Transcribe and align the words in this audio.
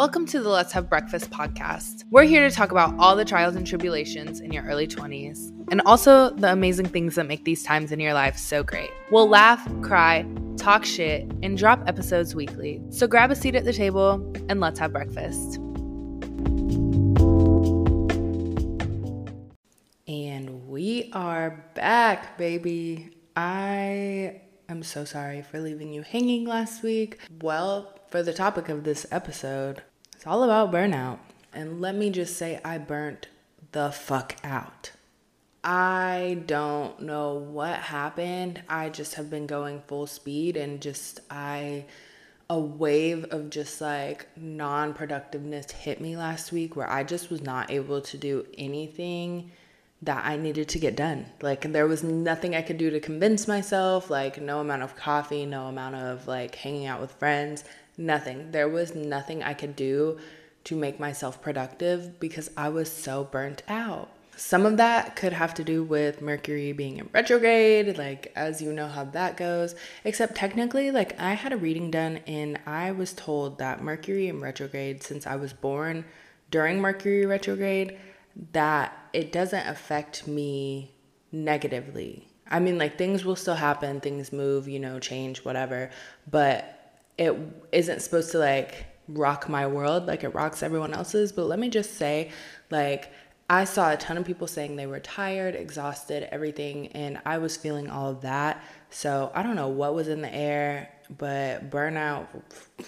Welcome 0.00 0.24
to 0.28 0.40
the 0.40 0.48
Let's 0.48 0.72
Have 0.72 0.88
Breakfast 0.88 1.28
podcast. 1.28 2.04
We're 2.08 2.24
here 2.24 2.48
to 2.48 2.54
talk 2.54 2.70
about 2.70 2.98
all 2.98 3.14
the 3.14 3.24
trials 3.26 3.54
and 3.54 3.66
tribulations 3.66 4.40
in 4.40 4.50
your 4.50 4.64
early 4.64 4.86
20s 4.86 5.52
and 5.70 5.82
also 5.82 6.30
the 6.30 6.50
amazing 6.50 6.86
things 6.86 7.16
that 7.16 7.26
make 7.26 7.44
these 7.44 7.62
times 7.62 7.92
in 7.92 8.00
your 8.00 8.14
life 8.14 8.38
so 8.38 8.62
great. 8.62 8.88
We'll 9.10 9.28
laugh, 9.28 9.62
cry, 9.82 10.24
talk 10.56 10.86
shit, 10.86 11.30
and 11.42 11.58
drop 11.58 11.86
episodes 11.86 12.34
weekly. 12.34 12.80
So 12.88 13.06
grab 13.06 13.30
a 13.30 13.36
seat 13.36 13.54
at 13.54 13.66
the 13.66 13.74
table 13.74 14.26
and 14.48 14.58
let's 14.58 14.78
have 14.78 14.90
breakfast. 14.90 15.56
And 20.08 20.66
we 20.66 21.10
are 21.12 21.62
back, 21.74 22.38
baby. 22.38 23.18
I 23.36 24.40
am 24.70 24.82
so 24.82 25.04
sorry 25.04 25.42
for 25.42 25.60
leaving 25.60 25.92
you 25.92 26.00
hanging 26.00 26.46
last 26.46 26.82
week. 26.82 27.18
Well, 27.42 27.98
for 28.08 28.22
the 28.22 28.32
topic 28.32 28.70
of 28.70 28.84
this 28.84 29.06
episode, 29.12 29.82
it's 30.20 30.26
all 30.26 30.42
about 30.42 30.70
burnout. 30.70 31.16
And 31.54 31.80
let 31.80 31.94
me 31.94 32.10
just 32.10 32.36
say, 32.36 32.60
I 32.62 32.76
burnt 32.76 33.28
the 33.72 33.90
fuck 33.90 34.36
out. 34.44 34.90
I 35.64 36.42
don't 36.44 37.00
know 37.00 37.36
what 37.36 37.78
happened. 37.78 38.62
I 38.68 38.90
just 38.90 39.14
have 39.14 39.30
been 39.30 39.46
going 39.46 39.80
full 39.86 40.06
speed 40.06 40.58
and 40.58 40.82
just, 40.82 41.20
I, 41.30 41.86
a 42.50 42.60
wave 42.60 43.24
of 43.30 43.48
just 43.48 43.80
like 43.80 44.26
non 44.36 44.92
productiveness 44.92 45.70
hit 45.70 46.02
me 46.02 46.18
last 46.18 46.52
week 46.52 46.76
where 46.76 46.90
I 46.90 47.02
just 47.02 47.30
was 47.30 47.40
not 47.40 47.70
able 47.70 48.02
to 48.02 48.18
do 48.18 48.44
anything 48.58 49.52
that 50.02 50.22
I 50.26 50.36
needed 50.36 50.68
to 50.68 50.78
get 50.78 50.96
done. 50.96 51.24
Like 51.40 51.62
there 51.72 51.86
was 51.86 52.02
nothing 52.02 52.54
I 52.54 52.60
could 52.60 52.76
do 52.76 52.90
to 52.90 53.00
convince 53.00 53.48
myself, 53.48 54.10
like 54.10 54.38
no 54.38 54.60
amount 54.60 54.82
of 54.82 54.96
coffee, 54.96 55.46
no 55.46 55.68
amount 55.68 55.94
of 55.94 56.28
like 56.28 56.56
hanging 56.56 56.84
out 56.84 57.00
with 57.00 57.12
friends. 57.12 57.64
Nothing. 58.00 58.52
There 58.52 58.68
was 58.68 58.94
nothing 58.94 59.42
I 59.42 59.52
could 59.52 59.76
do 59.76 60.18
to 60.64 60.74
make 60.74 60.98
myself 60.98 61.42
productive 61.42 62.18
because 62.18 62.50
I 62.56 62.70
was 62.70 62.90
so 62.90 63.24
burnt 63.24 63.62
out. 63.68 64.08
Some 64.36 64.64
of 64.64 64.78
that 64.78 65.16
could 65.16 65.34
have 65.34 65.52
to 65.54 65.64
do 65.64 65.84
with 65.84 66.22
Mercury 66.22 66.72
being 66.72 66.96
in 66.96 67.10
retrograde, 67.12 67.98
like 67.98 68.32
as 68.34 68.62
you 68.62 68.72
know 68.72 68.88
how 68.88 69.04
that 69.04 69.36
goes. 69.36 69.74
Except 70.02 70.34
technically, 70.34 70.90
like 70.90 71.20
I 71.20 71.34
had 71.34 71.52
a 71.52 71.58
reading 71.58 71.90
done 71.90 72.20
and 72.26 72.58
I 72.64 72.90
was 72.92 73.12
told 73.12 73.58
that 73.58 73.82
Mercury 73.82 74.28
in 74.28 74.40
retrograde, 74.40 75.02
since 75.02 75.26
I 75.26 75.36
was 75.36 75.52
born 75.52 76.06
during 76.50 76.80
Mercury 76.80 77.26
retrograde, 77.26 77.98
that 78.52 78.96
it 79.12 79.30
doesn't 79.30 79.68
affect 79.68 80.26
me 80.26 80.94
negatively. 81.32 82.28
I 82.50 82.60
mean, 82.60 82.78
like 82.78 82.96
things 82.96 83.26
will 83.26 83.36
still 83.36 83.56
happen, 83.56 84.00
things 84.00 84.32
move, 84.32 84.66
you 84.68 84.80
know, 84.80 84.98
change, 84.98 85.44
whatever, 85.44 85.90
but 86.30 86.79
it 87.18 87.36
isn't 87.72 88.00
supposed 88.00 88.32
to 88.32 88.38
like 88.38 88.86
rock 89.08 89.48
my 89.48 89.66
world 89.66 90.06
like 90.06 90.24
it 90.24 90.34
rocks 90.34 90.62
everyone 90.62 90.94
else's. 90.94 91.32
But 91.32 91.46
let 91.46 91.58
me 91.58 91.68
just 91.68 91.94
say, 91.94 92.30
like, 92.70 93.12
I 93.48 93.64
saw 93.64 93.92
a 93.92 93.96
ton 93.96 94.16
of 94.16 94.24
people 94.24 94.46
saying 94.46 94.76
they 94.76 94.86
were 94.86 95.00
tired, 95.00 95.56
exhausted, 95.56 96.28
everything, 96.32 96.88
and 96.88 97.20
I 97.26 97.38
was 97.38 97.56
feeling 97.56 97.90
all 97.90 98.08
of 98.10 98.20
that. 98.20 98.62
So 98.90 99.32
I 99.34 99.42
don't 99.42 99.56
know 99.56 99.68
what 99.68 99.94
was 99.94 100.06
in 100.06 100.22
the 100.22 100.32
air, 100.32 100.88
but 101.18 101.68
burnout 101.68 102.28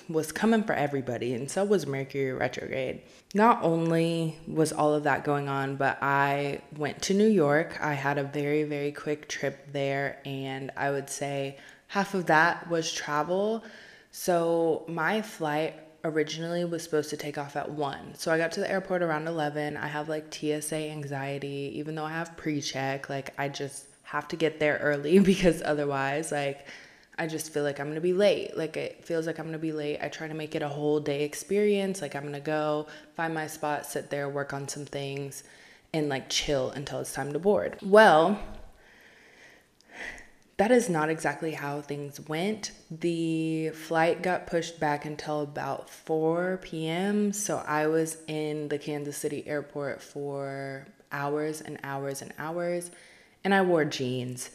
was 0.08 0.30
coming 0.30 0.62
for 0.62 0.74
everybody, 0.74 1.34
and 1.34 1.50
so 1.50 1.64
was 1.64 1.84
Mercury 1.88 2.32
retrograde. 2.32 3.02
Not 3.34 3.64
only 3.64 4.38
was 4.46 4.72
all 4.72 4.94
of 4.94 5.02
that 5.02 5.24
going 5.24 5.48
on, 5.48 5.74
but 5.74 5.98
I 6.00 6.60
went 6.76 7.02
to 7.02 7.14
New 7.14 7.26
York. 7.26 7.78
I 7.80 7.94
had 7.94 8.18
a 8.18 8.22
very, 8.22 8.62
very 8.62 8.92
quick 8.92 9.28
trip 9.28 9.72
there, 9.72 10.20
and 10.24 10.70
I 10.76 10.92
would 10.92 11.10
say 11.10 11.58
half 11.88 12.14
of 12.14 12.26
that 12.26 12.70
was 12.70 12.92
travel 12.92 13.64
so 14.12 14.84
my 14.86 15.22
flight 15.22 15.74
originally 16.04 16.64
was 16.64 16.82
supposed 16.82 17.10
to 17.10 17.16
take 17.16 17.38
off 17.38 17.56
at 17.56 17.70
1. 17.70 18.14
So 18.14 18.30
I 18.30 18.38
got 18.38 18.52
to 18.52 18.60
the 18.60 18.70
airport 18.70 19.02
around 19.02 19.26
11. 19.26 19.76
I 19.76 19.86
have 19.86 20.08
like 20.08 20.32
TSA 20.32 20.76
anxiety 20.76 21.72
even 21.76 21.94
though 21.94 22.04
I 22.04 22.12
have 22.12 22.36
pre-check, 22.36 23.08
like 23.08 23.32
I 23.38 23.48
just 23.48 23.86
have 24.02 24.28
to 24.28 24.36
get 24.36 24.60
there 24.60 24.78
early 24.82 25.18
because 25.32 25.62
otherwise 25.64 26.30
like 26.30 26.66
I 27.18 27.26
just 27.26 27.52
feel 27.52 27.62
like 27.62 27.78
I'm 27.78 27.86
going 27.86 27.94
to 27.94 28.00
be 28.00 28.12
late. 28.12 28.56
Like 28.56 28.76
it 28.76 29.04
feels 29.04 29.26
like 29.26 29.38
I'm 29.38 29.46
going 29.46 29.52
to 29.52 29.58
be 29.58 29.72
late. 29.72 29.98
I 30.02 30.08
try 30.08 30.28
to 30.28 30.34
make 30.34 30.54
it 30.54 30.62
a 30.62 30.68
whole 30.68 31.00
day 31.00 31.24
experience. 31.24 32.02
Like 32.02 32.14
I'm 32.14 32.22
going 32.22 32.34
to 32.34 32.40
go 32.40 32.86
find 33.16 33.32
my 33.32 33.46
spot, 33.46 33.86
sit 33.86 34.10
there, 34.10 34.28
work 34.28 34.52
on 34.52 34.68
some 34.68 34.84
things 34.84 35.44
and 35.94 36.08
like 36.08 36.28
chill 36.28 36.70
until 36.70 37.00
it's 37.00 37.12
time 37.14 37.32
to 37.32 37.38
board. 37.38 37.76
Well, 37.82 38.38
that 40.62 40.70
is 40.70 40.88
not 40.88 41.10
exactly 41.10 41.50
how 41.50 41.80
things 41.80 42.20
went. 42.28 42.70
The 42.88 43.70
flight 43.70 44.22
got 44.22 44.46
pushed 44.46 44.78
back 44.78 45.04
until 45.04 45.40
about 45.40 45.90
4 45.90 46.60
p.m. 46.62 47.32
So 47.32 47.64
I 47.66 47.88
was 47.88 48.18
in 48.28 48.68
the 48.68 48.78
Kansas 48.78 49.16
City 49.16 49.44
airport 49.44 50.00
for 50.00 50.86
hours 51.10 51.62
and 51.62 51.80
hours 51.82 52.22
and 52.22 52.32
hours, 52.38 52.92
and 53.42 53.52
I 53.52 53.62
wore 53.62 53.84
jeans. 53.84 54.50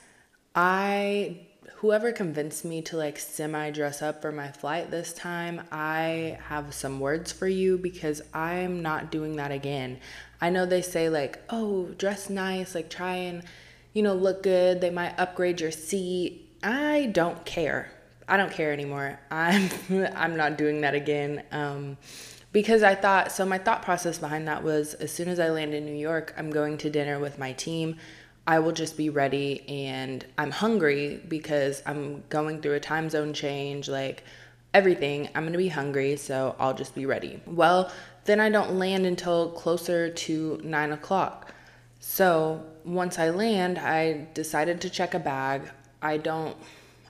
I 0.56 1.42
whoever 1.80 2.14
convinced 2.14 2.64
me 2.64 2.82
to 2.84 2.96
like 2.96 3.20
semi 3.20 3.70
dress 3.72 4.02
up 4.02 4.22
for 4.22 4.32
my 4.32 4.50
flight 4.50 4.90
this 4.90 5.12
time, 5.12 5.62
I 5.74 6.40
have 6.48 6.74
some 6.74 7.02
words 7.02 7.34
for 7.34 7.50
you 7.50 7.78
because 7.78 8.22
I'm 8.34 8.82
not 8.82 9.12
doing 9.12 9.36
that 9.36 9.52
again. 9.52 10.00
I 10.40 10.52
know 10.52 10.66
they 10.66 10.82
say 10.82 11.10
like, 11.10 11.44
"Oh, 11.50 11.88
dress 11.98 12.30
nice, 12.30 12.76
like 12.76 12.90
try 12.90 13.16
and 13.16 13.44
you 13.98 14.04
know, 14.04 14.14
look 14.14 14.44
good. 14.44 14.80
They 14.80 14.92
might 14.92 15.20
upgrade 15.20 15.60
your 15.60 15.72
seat. 15.72 16.48
I 16.62 17.10
don't 17.14 17.44
care. 17.46 17.92
I 18.28 18.38
don't 18.38 18.52
care 18.52 18.72
anymore. 18.72 19.20
I'm 19.32 19.72
I'm 20.16 20.38
not 20.38 20.56
doing 20.56 20.82
that 20.82 20.94
again. 20.94 21.42
Um, 21.52 21.98
because 22.52 22.84
I 22.84 22.94
thought 22.94 23.32
so 23.32 23.44
my 23.44 23.58
thought 23.58 23.82
process 23.82 24.20
behind 24.20 24.48
that 24.50 24.64
was 24.64 24.94
as 24.94 25.12
soon 25.12 25.30
as 25.30 25.40
I 25.40 25.50
land 25.50 25.74
in 25.74 25.84
New 25.84 25.96
York, 25.96 26.32
I'm 26.38 26.52
going 26.52 26.78
to 26.78 26.92
dinner 26.92 27.18
with 27.18 27.40
my 27.40 27.54
team. 27.54 27.96
I 28.46 28.60
will 28.60 28.72
just 28.72 28.98
be 28.98 29.10
ready 29.10 29.68
and 29.68 30.24
I'm 30.38 30.52
hungry 30.52 31.20
because 31.28 31.82
I'm 31.88 32.24
going 32.30 32.62
through 32.62 32.76
a 32.76 32.80
time 32.80 33.10
zone 33.10 33.34
change, 33.34 33.90
like 33.90 34.24
everything. 34.76 35.28
I'm 35.34 35.44
gonna 35.44 35.58
be 35.58 35.70
hungry, 35.70 36.18
so 36.18 36.56
I'll 36.60 36.76
just 36.76 36.94
be 36.94 37.08
ready. 37.08 37.42
Well, 37.48 37.92
then 38.26 38.40
I 38.40 38.52
don't 38.52 38.78
land 38.78 39.08
until 39.08 39.50
closer 39.54 40.12
to 40.12 40.62
nine 40.64 40.92
o'clock. 40.92 41.52
So 42.00 42.66
once 42.86 43.20
I 43.20 43.30
land, 43.30 43.78
I 43.78 44.28
decided 44.34 44.82
to 44.82 44.90
check 44.90 45.14
a 45.14 45.20
bag. 45.20 45.70
I 46.02 46.18
don't 46.18 46.56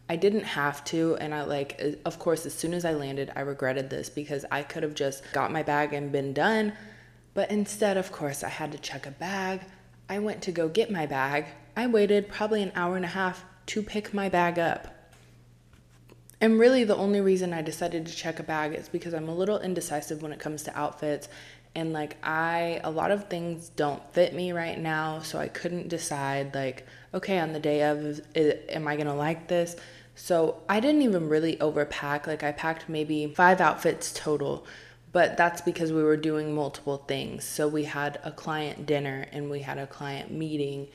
I 0.10 0.16
didn't 0.16 0.44
have 0.44 0.86
to 0.86 1.18
and 1.18 1.34
I 1.34 1.44
like 1.44 1.80
uh, 1.84 1.92
of 2.06 2.18
course 2.18 2.46
as 2.46 2.54
soon 2.54 2.74
as 2.74 2.86
I 2.86 2.94
landed 2.94 3.32
I 3.36 3.42
regretted 3.42 3.90
this 3.90 4.10
because 4.10 4.46
I 4.50 4.64
could 4.64 4.84
have 4.84 4.96
just 4.96 5.22
got 5.34 5.52
my 5.52 5.64
bag 5.64 5.94
and 5.94 6.12
been 6.12 6.34
done. 6.34 6.74
But 7.34 7.52
instead 7.52 7.98
of 7.98 8.12
course 8.12 8.44
I 8.44 8.50
had 8.50 8.72
to 8.72 8.78
check 8.78 9.06
a 9.06 9.12
bag. 9.12 9.62
I 10.10 10.20
went 10.20 10.42
to 10.44 10.52
go 10.52 10.70
get 10.70 10.90
my 10.90 11.06
bag. 11.06 11.48
I 11.76 11.88
waited 11.88 12.30
probably 12.30 12.64
an 12.64 12.72
hour 12.76 12.96
and 12.96 13.04
a 13.04 13.10
half 13.10 13.44
to 13.68 13.84
pick 13.84 14.14
my 14.14 14.30
bag 14.30 14.58
up. 14.58 14.94
And 16.40 16.60
really, 16.60 16.84
the 16.84 16.96
only 16.96 17.20
reason 17.20 17.52
I 17.52 17.64
decided 17.64 18.06
to 18.06 18.16
check 18.16 18.40
a 18.40 18.44
bag 18.44 18.76
is 18.76 18.88
because 18.88 19.14
I'm 19.14 19.28
a 19.28 19.34
little 19.34 19.60
indecisive 19.60 20.22
when 20.22 20.32
it 20.32 20.40
comes 20.40 20.64
to 20.64 20.78
outfits 20.78 21.30
and 21.78 21.94
like 21.94 22.18
I 22.24 22.82
a 22.84 22.90
lot 22.90 23.12
of 23.12 23.30
things 23.30 23.70
don't 23.70 24.02
fit 24.12 24.34
me 24.34 24.52
right 24.52 24.80
now, 24.80 25.20
so 25.20 25.38
I 25.38 25.48
couldn't 25.48 25.90
decide 25.90 26.56
like 26.56 26.86
okay, 27.14 27.40
on 27.40 27.54
the 27.54 27.60
day 27.60 27.84
of 27.84 28.04
is, 28.04 28.22
am 28.70 28.88
I 28.88 28.96
going 28.96 29.08
to 29.08 29.14
like 29.14 29.48
this? 29.48 29.76
So 30.16 30.62
I 30.68 30.80
didn't 30.80 31.04
even 31.04 31.30
really 31.30 31.56
overpack. 31.58 32.28
Like 32.28 32.44
I 32.44 32.52
packed 32.52 32.90
maybe 32.90 33.28
5 33.28 33.62
outfits 33.62 34.12
total, 34.14 34.66
but 35.12 35.38
that's 35.38 35.62
because 35.62 35.94
we 35.94 36.04
were 36.04 36.18
doing 36.18 36.54
multiple 36.54 36.98
things. 37.08 37.44
So 37.46 37.68
we 37.68 37.84
had 37.84 38.20
a 38.24 38.32
client 38.32 38.88
dinner 38.88 39.28
and 39.32 39.50
we 39.50 39.62
had 39.62 39.78
a 39.78 39.88
client 39.88 40.32
meeting. 40.32 40.88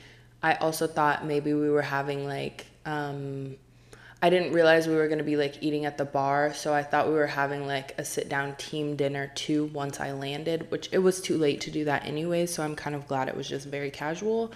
I 0.43 0.55
also 0.55 0.85
thought 0.87 1.25
maybe 1.25 1.53
we 1.53 1.69
were 1.69 1.81
having 1.81 2.27
like 2.27 2.67
um 2.85 3.55
I 4.23 4.29
didn't 4.29 4.53
realize 4.53 4.87
we 4.87 4.95
were 4.95 5.09
going 5.09 5.17
to 5.17 5.23
be 5.25 5.35
like 5.35 5.61
eating 5.61 5.83
at 5.83 5.97
the 5.97 6.05
bar, 6.05 6.53
so 6.53 6.73
I 6.73 6.81
thought 6.81 7.09
we 7.09 7.13
were 7.13 7.27
having 7.27 7.67
like 7.67 7.93
a 7.97 8.05
sit 8.05 8.29
down 8.29 8.55
team 8.55 8.95
dinner 8.95 9.29
too 9.35 9.65
once 9.73 9.99
I 9.99 10.13
landed, 10.13 10.71
which 10.71 10.87
it 10.93 10.99
was 10.99 11.19
too 11.19 11.37
late 11.37 11.59
to 11.61 11.71
do 11.71 11.83
that 11.83 12.05
anyway, 12.05 12.45
so 12.45 12.63
I'm 12.63 12.73
kind 12.73 12.95
of 12.95 13.05
glad 13.05 13.27
it 13.27 13.35
was 13.35 13.49
just 13.49 13.67
very 13.67 13.91
casual. 13.91 14.53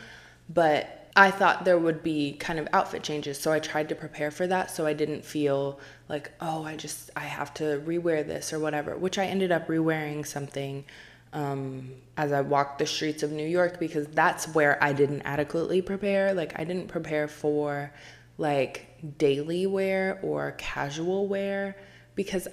But 0.47 1.11
I 1.17 1.31
thought 1.31 1.65
there 1.65 1.77
would 1.77 2.01
be 2.01 2.37
kind 2.39 2.59
of 2.59 2.69
outfit 2.71 3.03
changes, 3.03 3.37
so 3.41 3.51
I 3.51 3.59
tried 3.59 3.89
to 3.89 3.95
prepare 3.95 4.31
for 4.31 4.47
that 4.47 4.71
so 4.71 4.85
I 4.85 4.93
didn't 4.93 5.25
feel 5.25 5.81
like, 6.07 6.31
oh, 6.39 6.63
I 6.63 6.77
just 6.77 7.11
I 7.17 7.25
have 7.25 7.53
to 7.55 7.83
rewear 7.85 8.25
this 8.25 8.53
or 8.53 8.59
whatever, 8.59 8.95
which 8.95 9.17
I 9.17 9.25
ended 9.25 9.51
up 9.51 9.67
rewearing 9.67 10.25
something 10.25 10.85
um, 11.33 11.91
as 12.15 12.31
I 12.31 12.39
walked 12.39 12.79
the 12.79 12.85
streets 12.85 13.21
of 13.21 13.33
New 13.33 13.45
York 13.45 13.79
because 13.79 14.07
that's 14.07 14.47
where 14.47 14.81
I 14.81 14.93
didn't 14.93 15.23
adequately 15.23 15.81
prepare. 15.81 16.33
Like 16.33 16.57
I 16.57 16.63
didn't 16.63 16.87
prepare 16.87 17.27
for 17.27 17.91
like 18.37 18.87
daily 19.17 19.65
wear 19.65 20.19
or 20.21 20.51
casual 20.57 21.27
wear 21.27 21.75
because 22.15 22.47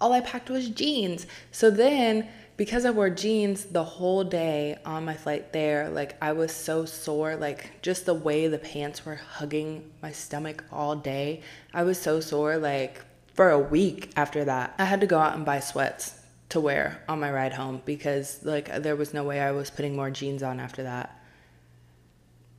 all 0.00 0.12
I 0.12 0.20
packed 0.20 0.50
was 0.50 0.68
jeans. 0.68 1.26
So 1.52 1.70
then, 1.70 2.28
because 2.56 2.84
I 2.84 2.90
wore 2.90 3.10
jeans 3.10 3.64
the 3.64 3.84
whole 3.84 4.24
day 4.24 4.78
on 4.84 5.04
my 5.04 5.14
flight 5.14 5.52
there, 5.52 5.88
like 5.90 6.16
I 6.22 6.32
was 6.32 6.52
so 6.52 6.84
sore, 6.84 7.36
like 7.36 7.82
just 7.82 8.06
the 8.06 8.14
way 8.14 8.48
the 8.48 8.58
pants 8.58 9.04
were 9.04 9.16
hugging 9.16 9.90
my 10.02 10.12
stomach 10.12 10.64
all 10.70 10.96
day, 10.96 11.42
I 11.72 11.84
was 11.84 12.00
so 12.00 12.20
sore. 12.20 12.56
Like 12.56 13.02
for 13.34 13.50
a 13.50 13.58
week 13.58 14.12
after 14.16 14.44
that, 14.44 14.74
I 14.78 14.84
had 14.84 15.00
to 15.00 15.06
go 15.06 15.18
out 15.18 15.36
and 15.36 15.44
buy 15.44 15.60
sweats 15.60 16.20
to 16.50 16.60
wear 16.60 17.02
on 17.08 17.20
my 17.20 17.30
ride 17.30 17.52
home 17.52 17.80
because 17.84 18.40
like 18.42 18.82
there 18.82 18.96
was 18.96 19.14
no 19.14 19.22
way 19.22 19.40
I 19.40 19.52
was 19.52 19.70
putting 19.70 19.96
more 19.96 20.10
jeans 20.10 20.42
on 20.42 20.60
after 20.60 20.82
that. 20.82 21.19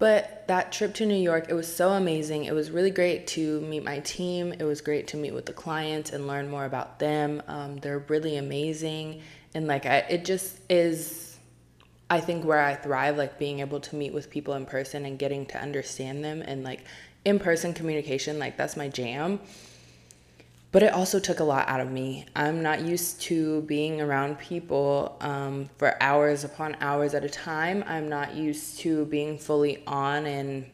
But 0.01 0.47
that 0.47 0.71
trip 0.71 0.95
to 0.95 1.05
New 1.05 1.13
York, 1.13 1.45
it 1.47 1.53
was 1.53 1.71
so 1.71 1.89
amazing. 1.91 2.45
It 2.45 2.55
was 2.55 2.71
really 2.71 2.89
great 2.89 3.27
to 3.27 3.61
meet 3.61 3.83
my 3.83 3.99
team. 3.99 4.51
It 4.51 4.63
was 4.63 4.81
great 4.81 5.05
to 5.09 5.17
meet 5.17 5.31
with 5.31 5.45
the 5.45 5.53
clients 5.53 6.11
and 6.11 6.25
learn 6.25 6.49
more 6.49 6.65
about 6.65 6.97
them. 6.97 7.43
Um, 7.47 7.77
they're 7.77 7.99
really 7.99 8.37
amazing. 8.37 9.21
And 9.53 9.67
like, 9.67 9.85
I, 9.85 9.97
it 9.97 10.25
just 10.25 10.57
is, 10.71 11.37
I 12.09 12.19
think, 12.19 12.45
where 12.45 12.61
I 12.61 12.73
thrive, 12.73 13.15
like 13.15 13.37
being 13.37 13.59
able 13.59 13.79
to 13.79 13.95
meet 13.95 14.11
with 14.11 14.31
people 14.31 14.55
in 14.55 14.65
person 14.65 15.05
and 15.05 15.19
getting 15.19 15.45
to 15.45 15.61
understand 15.61 16.25
them 16.25 16.41
and 16.41 16.63
like 16.63 16.83
in 17.23 17.37
person 17.37 17.71
communication, 17.71 18.39
like 18.39 18.57
that's 18.57 18.75
my 18.75 18.87
jam 18.87 19.39
but 20.71 20.83
it 20.83 20.93
also 20.93 21.19
took 21.19 21.39
a 21.39 21.43
lot 21.43 21.67
out 21.67 21.81
of 21.81 21.91
me. 21.91 22.25
I'm 22.35 22.61
not 22.61 22.81
used 22.81 23.21
to 23.23 23.61
being 23.63 23.99
around 23.99 24.39
people 24.39 25.17
um, 25.19 25.69
for 25.77 26.01
hours 26.01 26.43
upon 26.43 26.77
hours 26.79 27.13
at 27.13 27.25
a 27.25 27.29
time. 27.29 27.83
I'm 27.87 28.07
not 28.07 28.35
used 28.35 28.79
to 28.79 29.05
being 29.05 29.37
fully 29.37 29.83
on 29.85 30.25
and, 30.25 30.69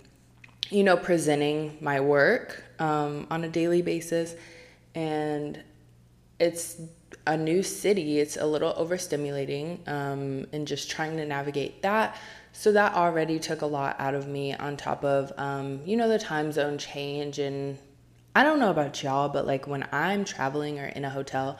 you 0.70 0.84
know, 0.84 0.98
presenting 0.98 1.78
my 1.82 2.00
work 2.00 2.64
um, 2.78 3.26
on 3.32 3.44
a 3.44 3.50
daily 3.50 3.82
basis. 3.82 4.36
And 4.94 5.64
it's 6.40 6.80
a 7.26 7.36
new 7.36 7.64
city, 7.64 8.20
it's 8.20 8.38
a 8.38 8.46
little 8.46 8.74
overstimulating, 8.74 9.88
um, 9.88 10.46
and 10.54 10.68
just 10.68 10.92
trying 10.92 11.18
to 11.18 11.26
navigate 11.26 11.82
that. 11.82 12.16
So 12.54 12.72
that 12.72 12.94
already 12.94 13.40
took 13.40 13.62
a 13.62 13.66
lot 13.66 13.96
out 14.00 14.14
of 14.14 14.28
me, 14.28 14.54
on 14.54 14.78
top 14.78 15.04
of, 15.04 15.32
um, 15.38 15.82
you 15.86 15.98
know, 15.98 16.08
the 16.08 16.20
time 16.20 16.52
zone 16.52 16.78
change 16.78 17.40
and 17.40 17.78
I 18.38 18.44
don't 18.44 18.60
know 18.60 18.70
about 18.70 19.02
y'all, 19.02 19.30
but 19.30 19.48
like 19.48 19.66
when 19.66 19.88
I'm 19.92 20.24
traveling 20.24 20.78
or 20.78 20.86
in 20.86 21.04
a 21.04 21.10
hotel, 21.10 21.58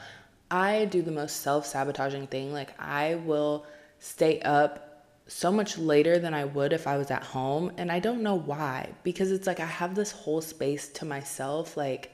I 0.48 0.84
do 0.84 1.02
the 1.02 1.10
most 1.10 1.40
self 1.40 1.66
sabotaging 1.66 2.28
thing. 2.28 2.52
Like 2.52 2.72
I 2.80 3.16
will 3.16 3.66
stay 3.98 4.38
up 4.42 5.04
so 5.26 5.50
much 5.50 5.76
later 5.76 6.20
than 6.20 6.34
I 6.34 6.44
would 6.44 6.72
if 6.72 6.86
I 6.86 6.96
was 6.96 7.10
at 7.10 7.24
home. 7.24 7.72
And 7.78 7.90
I 7.90 7.98
don't 7.98 8.22
know 8.22 8.36
why, 8.36 8.92
because 9.02 9.32
it's 9.32 9.44
like 9.44 9.58
I 9.58 9.64
have 9.64 9.96
this 9.96 10.12
whole 10.12 10.40
space 10.40 10.88
to 10.90 11.04
myself. 11.04 11.76
Like 11.76 12.12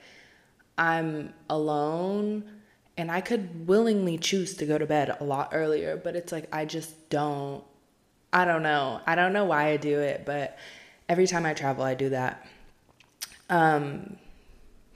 I'm 0.78 1.34
alone 1.50 2.44
and 2.96 3.10
I 3.10 3.20
could 3.20 3.68
willingly 3.68 4.16
choose 4.16 4.54
to 4.54 4.64
go 4.64 4.78
to 4.78 4.86
bed 4.86 5.14
a 5.20 5.24
lot 5.24 5.50
earlier, 5.52 5.98
but 6.02 6.16
it's 6.16 6.32
like 6.32 6.48
I 6.50 6.64
just 6.64 7.10
don't. 7.10 7.62
I 8.32 8.46
don't 8.46 8.62
know. 8.62 9.02
I 9.04 9.14
don't 9.14 9.34
know 9.34 9.44
why 9.44 9.66
I 9.66 9.76
do 9.76 10.00
it, 10.00 10.22
but 10.24 10.56
every 11.06 11.26
time 11.26 11.44
I 11.44 11.52
travel, 11.52 11.84
I 11.84 11.92
do 11.92 12.08
that. 12.08 12.46
Um, 13.50 14.16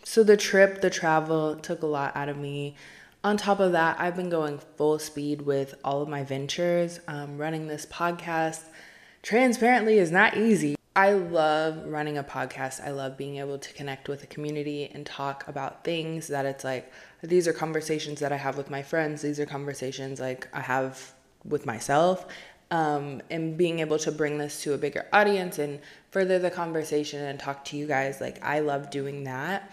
so 0.09 0.25
the 0.25 0.39
trip, 0.39 0.81
the 0.81 0.89
travel 0.89 1.57
took 1.57 1.83
a 1.83 1.87
lot 1.87 2.17
out 2.17 2.31
of 2.31 2.39
me. 2.39 2.77
On 3.23 3.37
top 3.37 3.61
of 3.61 3.73
that, 3.73 4.01
I've 4.01 4.17
been 4.17 4.31
going 4.31 4.59
full 4.59 4.99
speed 4.99 5.43
with 5.43 5.75
all 5.85 6.01
of 6.01 6.09
my 6.09 6.25
ventures. 6.25 6.99
Um, 7.07 7.37
running 7.37 7.67
this 7.67 7.85
podcast 7.85 8.63
transparently 9.21 9.99
is 9.99 10.11
not 10.11 10.35
easy. 10.35 10.77
I 10.97 11.13
love 11.13 11.85
running 11.85 12.17
a 12.17 12.25
podcast. 12.25 12.83
I 12.83 12.91
love 12.91 13.19
being 13.19 13.37
able 13.37 13.59
to 13.59 13.73
connect 13.75 14.09
with 14.09 14.25
a 14.25 14.27
community 14.29 14.91
and 14.95 15.05
talk 15.05 15.47
about 15.47 15.85
things 15.85 16.29
that 16.29 16.47
it's 16.47 16.65
like 16.65 16.91
these 17.23 17.47
are 17.47 17.53
conversations 17.53 18.19
that 18.21 18.33
I 18.33 18.39
have 18.39 18.57
with 18.57 18.71
my 18.71 18.83
friends. 18.83 19.21
These 19.21 19.39
are 19.39 19.47
conversations 19.47 20.21
like 20.21 20.49
I 20.55 20.61
have 20.63 21.13
with 21.45 21.67
myself. 21.67 22.25
Um, 22.71 23.21
and 23.31 23.59
being 23.59 23.81
able 23.81 23.99
to 23.99 24.11
bring 24.11 24.39
this 24.39 24.63
to 24.63 24.73
a 24.73 24.79
bigger 24.79 25.07
audience 25.13 25.59
and 25.59 25.81
further 26.11 26.39
the 26.39 26.51
conversation 26.51 27.23
and 27.23 27.39
talk 27.39 27.67
to 27.67 27.77
you 27.77 27.87
guys, 27.87 28.23
like 28.23 28.43
I 28.43 28.61
love 28.61 28.89
doing 28.89 29.25
that 29.25 29.71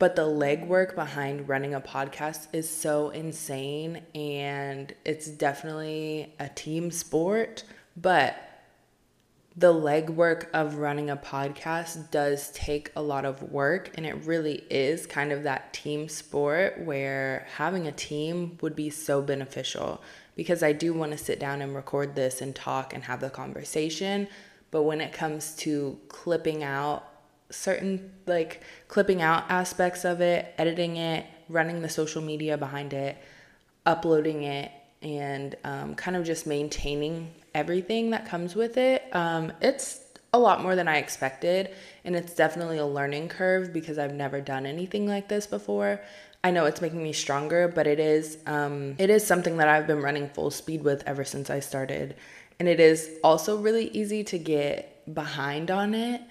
but 0.00 0.16
the 0.16 0.26
legwork 0.26 0.96
behind 0.96 1.46
running 1.48 1.74
a 1.74 1.80
podcast 1.80 2.48
is 2.52 2.68
so 2.68 3.10
insane 3.10 4.02
and 4.14 4.92
it's 5.04 5.28
definitely 5.28 6.34
a 6.40 6.48
team 6.48 6.90
sport 6.90 7.62
but 7.96 8.34
the 9.56 9.74
legwork 9.74 10.46
of 10.54 10.76
running 10.76 11.10
a 11.10 11.16
podcast 11.16 12.10
does 12.10 12.50
take 12.52 12.90
a 12.96 13.02
lot 13.02 13.26
of 13.26 13.42
work 13.52 13.90
and 13.96 14.06
it 14.06 14.14
really 14.24 14.64
is 14.70 15.06
kind 15.06 15.32
of 15.32 15.42
that 15.42 15.72
team 15.74 16.08
sport 16.08 16.80
where 16.80 17.46
having 17.56 17.86
a 17.86 17.92
team 17.92 18.56
would 18.62 18.76
be 18.76 18.88
so 18.88 19.20
beneficial. 19.20 20.00
Because 20.36 20.62
I 20.62 20.72
do 20.72 20.94
want 20.94 21.12
to 21.12 21.18
sit 21.18 21.40
down 21.40 21.60
and 21.60 21.74
record 21.74 22.14
this 22.14 22.40
and 22.40 22.54
talk 22.54 22.94
and 22.94 23.04
have 23.04 23.20
the 23.20 23.28
conversation 23.28 24.28
but 24.70 24.82
when 24.82 25.00
it 25.00 25.12
comes 25.12 25.54
to 25.56 25.98
clipping 26.08 26.62
out 26.62 27.09
certain 27.50 28.12
like 28.26 28.62
clipping 28.88 29.22
out 29.22 29.44
aspects 29.50 30.04
of 30.04 30.20
it, 30.20 30.54
editing 30.58 30.96
it, 30.96 31.26
running 31.48 31.82
the 31.82 31.88
social 31.88 32.22
media 32.22 32.56
behind 32.56 32.92
it, 32.92 33.16
uploading 33.84 34.42
it, 34.44 34.70
and 35.02 35.56
um, 35.64 35.94
kind 35.94 36.16
of 36.16 36.24
just 36.24 36.46
maintaining 36.46 37.32
everything 37.54 38.10
that 38.10 38.26
comes 38.26 38.54
with 38.54 38.76
it. 38.76 39.04
Um, 39.12 39.52
it's 39.60 40.04
a 40.32 40.38
lot 40.38 40.62
more 40.62 40.76
than 40.76 40.88
I 40.88 40.98
expected, 40.98 41.70
and 42.04 42.14
it's 42.14 42.34
definitely 42.34 42.78
a 42.78 42.86
learning 42.86 43.28
curve 43.28 43.72
because 43.72 43.98
I've 43.98 44.14
never 44.14 44.40
done 44.40 44.66
anything 44.66 45.06
like 45.06 45.28
this 45.28 45.46
before. 45.46 46.00
I 46.42 46.52
know 46.52 46.64
it's 46.64 46.80
making 46.80 47.02
me 47.02 47.12
stronger, 47.12 47.68
but 47.68 47.86
it 47.86 48.00
is 48.00 48.38
um, 48.46 48.94
it 48.98 49.10
is 49.10 49.26
something 49.26 49.58
that 49.58 49.68
I've 49.68 49.86
been 49.86 50.00
running 50.00 50.28
full 50.28 50.50
speed 50.50 50.82
with 50.82 51.02
ever 51.06 51.24
since 51.24 51.50
I 51.50 51.60
started, 51.60 52.16
and 52.58 52.68
it 52.68 52.80
is 52.80 53.10
also 53.24 53.58
really 53.58 53.88
easy 53.88 54.24
to 54.24 54.38
get 54.38 55.14
behind 55.14 55.70
on 55.70 55.94
it 55.94 56.22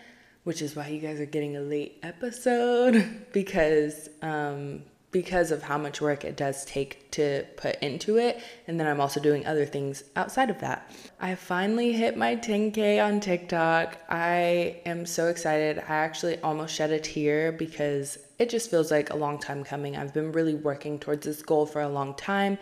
which 0.44 0.62
is 0.62 0.76
why 0.76 0.88
you 0.88 1.00
guys 1.00 1.20
are 1.20 1.26
getting 1.26 1.58
a 1.58 1.62
late 1.62 2.00
episode 2.04 3.28
because 3.34 4.10
um, 4.22 4.84
because 5.12 5.52
of 5.52 5.64
how 5.64 5.78
much 5.78 6.02
work 6.02 6.24
it 6.24 6.38
does 6.38 6.64
take 6.66 7.10
to 7.12 7.44
put 7.58 7.76
into 7.78 8.18
it. 8.18 8.40
And 8.68 8.80
then 8.80 8.88
I'm 8.88 9.02
also 9.02 9.20
doing 9.20 9.46
other 9.46 9.66
things 9.66 10.04
outside 10.16 10.50
of 10.50 10.60
that. 10.60 10.92
I 11.20 11.34
finally 11.36 11.94
hit 11.94 12.16
my 12.16 12.36
10K 12.36 13.04
on 13.04 13.20
TikTok. 13.20 13.98
I 14.08 14.82
am 14.86 15.06
so 15.08 15.28
excited. 15.28 15.80
I 15.80 15.96
actually 15.96 16.40
almost 16.42 16.76
shed 16.76 16.92
a 16.92 17.00
tear 17.00 17.52
because 17.52 18.20
it 18.38 18.50
just 18.50 18.70
feels 18.70 18.92
like 18.92 19.10
a 19.10 19.16
long 19.16 19.40
time 19.40 19.64
coming. 19.64 19.98
I've 19.98 20.14
been 20.14 20.32
really 20.32 20.56
working 20.56 21.00
towards 21.00 21.26
this 21.26 21.42
goal 21.42 21.66
for 21.66 21.82
a 21.82 21.90
long 21.90 22.14
time 22.14 22.60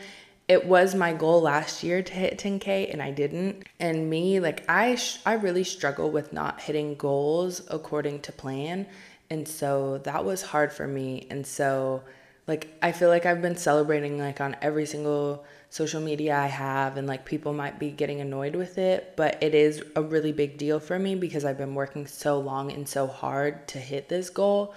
it 0.48 0.66
was 0.66 0.96
my 0.96 1.14
goal 1.14 1.42
last 1.42 1.84
year 1.84 2.02
to 2.02 2.14
hit 2.14 2.38
10k 2.38 2.92
and 2.92 3.02
I 3.02 3.12
didn't. 3.12 3.68
And 3.80 4.10
me 4.10 4.40
like 4.40 4.64
I 4.70 4.96
sh- 4.96 5.20
I 5.26 5.34
really 5.34 5.64
struggle 5.64 6.10
with 6.10 6.32
not 6.32 6.62
hitting 6.62 6.96
goals 6.96 7.62
according 7.70 8.22
to 8.22 8.32
plan. 8.32 8.88
And 9.30 9.48
so 9.48 9.98
that 10.00 10.24
was 10.24 10.42
hard 10.42 10.72
for 10.72 10.88
me. 10.88 11.28
And 11.30 11.46
so 11.46 12.04
like 12.48 12.74
I 12.82 12.94
feel 12.94 13.10
like 13.10 13.26
I've 13.26 13.42
been 13.42 13.58
celebrating 13.58 14.18
like 14.20 14.40
on 14.40 14.56
every 14.62 14.86
single 14.86 15.46
social 15.70 16.00
media 16.00 16.38
I 16.38 16.48
have 16.48 16.96
and 16.96 17.08
like 17.08 17.26
people 17.26 17.52
might 17.52 17.78
be 17.78 17.92
getting 17.92 18.22
annoyed 18.22 18.56
with 18.56 18.78
it, 18.78 19.14
but 19.18 19.44
it 19.44 19.54
is 19.54 19.84
a 19.98 20.02
really 20.02 20.32
big 20.32 20.58
deal 20.58 20.80
for 20.80 20.98
me 20.98 21.16
because 21.16 21.44
I've 21.44 21.58
been 21.58 21.76
working 21.76 22.08
so 22.08 22.40
long 22.40 22.72
and 22.72 22.88
so 22.88 23.06
hard 23.06 23.68
to 23.70 23.80
hit 23.80 24.08
this 24.08 24.30
goal. 24.30 24.74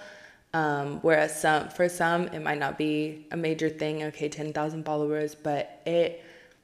Um, 0.53 0.99
whereas 1.01 1.39
some 1.39 1.69
for 1.69 1.87
some 1.87 2.27
it 2.27 2.41
might 2.41 2.59
not 2.59 2.77
be 2.77 3.27
a 3.31 3.37
major 3.37 3.69
thing. 3.69 4.03
Okay, 4.03 4.29
ten 4.29 4.51
thousand 4.51 4.85
followers, 4.85 5.33
but 5.33 5.81
it 5.85 6.23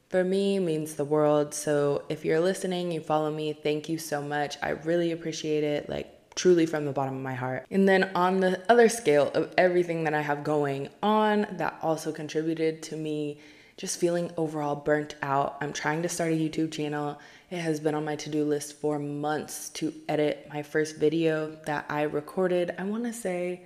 for 0.10 0.24
me 0.24 0.60
means 0.60 0.96
the 0.96 1.06
world. 1.06 1.53
So 1.53 2.03
if 2.10 2.25
you're 2.25 2.39
listening, 2.39 2.91
you 2.91 3.01
follow 3.01 3.32
me. 3.32 3.53
Thank 3.53 3.89
you 3.89 3.98
so 3.98 4.22
much. 4.22 4.58
I 4.62 4.70
really 4.70 5.12
appreciate 5.12 5.63
it. 5.63 5.89
Like 5.89 6.13
truly 6.36 6.65
from 6.65 6.86
the 6.86 6.91
bottom 6.91 7.15
of 7.15 7.22
my 7.22 7.34
heart. 7.34 7.65
And 7.72 7.89
then 7.89 8.12
on 8.13 8.39
the 8.39 8.62
other 8.72 8.89
scale 8.89 9.32
of 9.34 9.51
everything 9.58 10.03
that 10.03 10.13
I 10.13 10.22
have 10.22 10.44
going 10.44 10.89
on, 11.01 11.48
that 11.53 11.79
also 11.82 12.12
contributed 12.12 12.84
to 12.84 12.96
me 12.96 13.39
just 13.75 14.00
feeling 14.00 14.32
overall 14.38 14.75
burnt 14.75 15.15
out. 15.22 15.58
I'm 15.62 15.74
trying 15.74 16.01
to 16.03 16.10
start 16.10 16.32
a 16.32 16.36
YouTube 16.36 16.72
channel. 16.72 17.20
It 17.50 17.58
has 17.58 17.79
been 17.79 17.96
on 17.96 18.06
my 18.06 18.15
to 18.17 18.29
do 18.29 18.44
list 18.44 18.79
for 18.79 19.00
months 19.00 19.70
to 19.70 19.94
edit 20.08 20.48
my 20.51 20.62
first 20.62 20.98
video 20.98 21.58
that 21.65 21.86
I 21.89 22.03
recorded. 22.03 22.75
I 22.77 22.84
want 22.84 23.03
to 23.06 23.13
say 23.13 23.62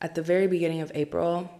at 0.00 0.14
the 0.14 0.22
very 0.22 0.46
beginning 0.46 0.80
of 0.80 0.92
April, 0.94 1.50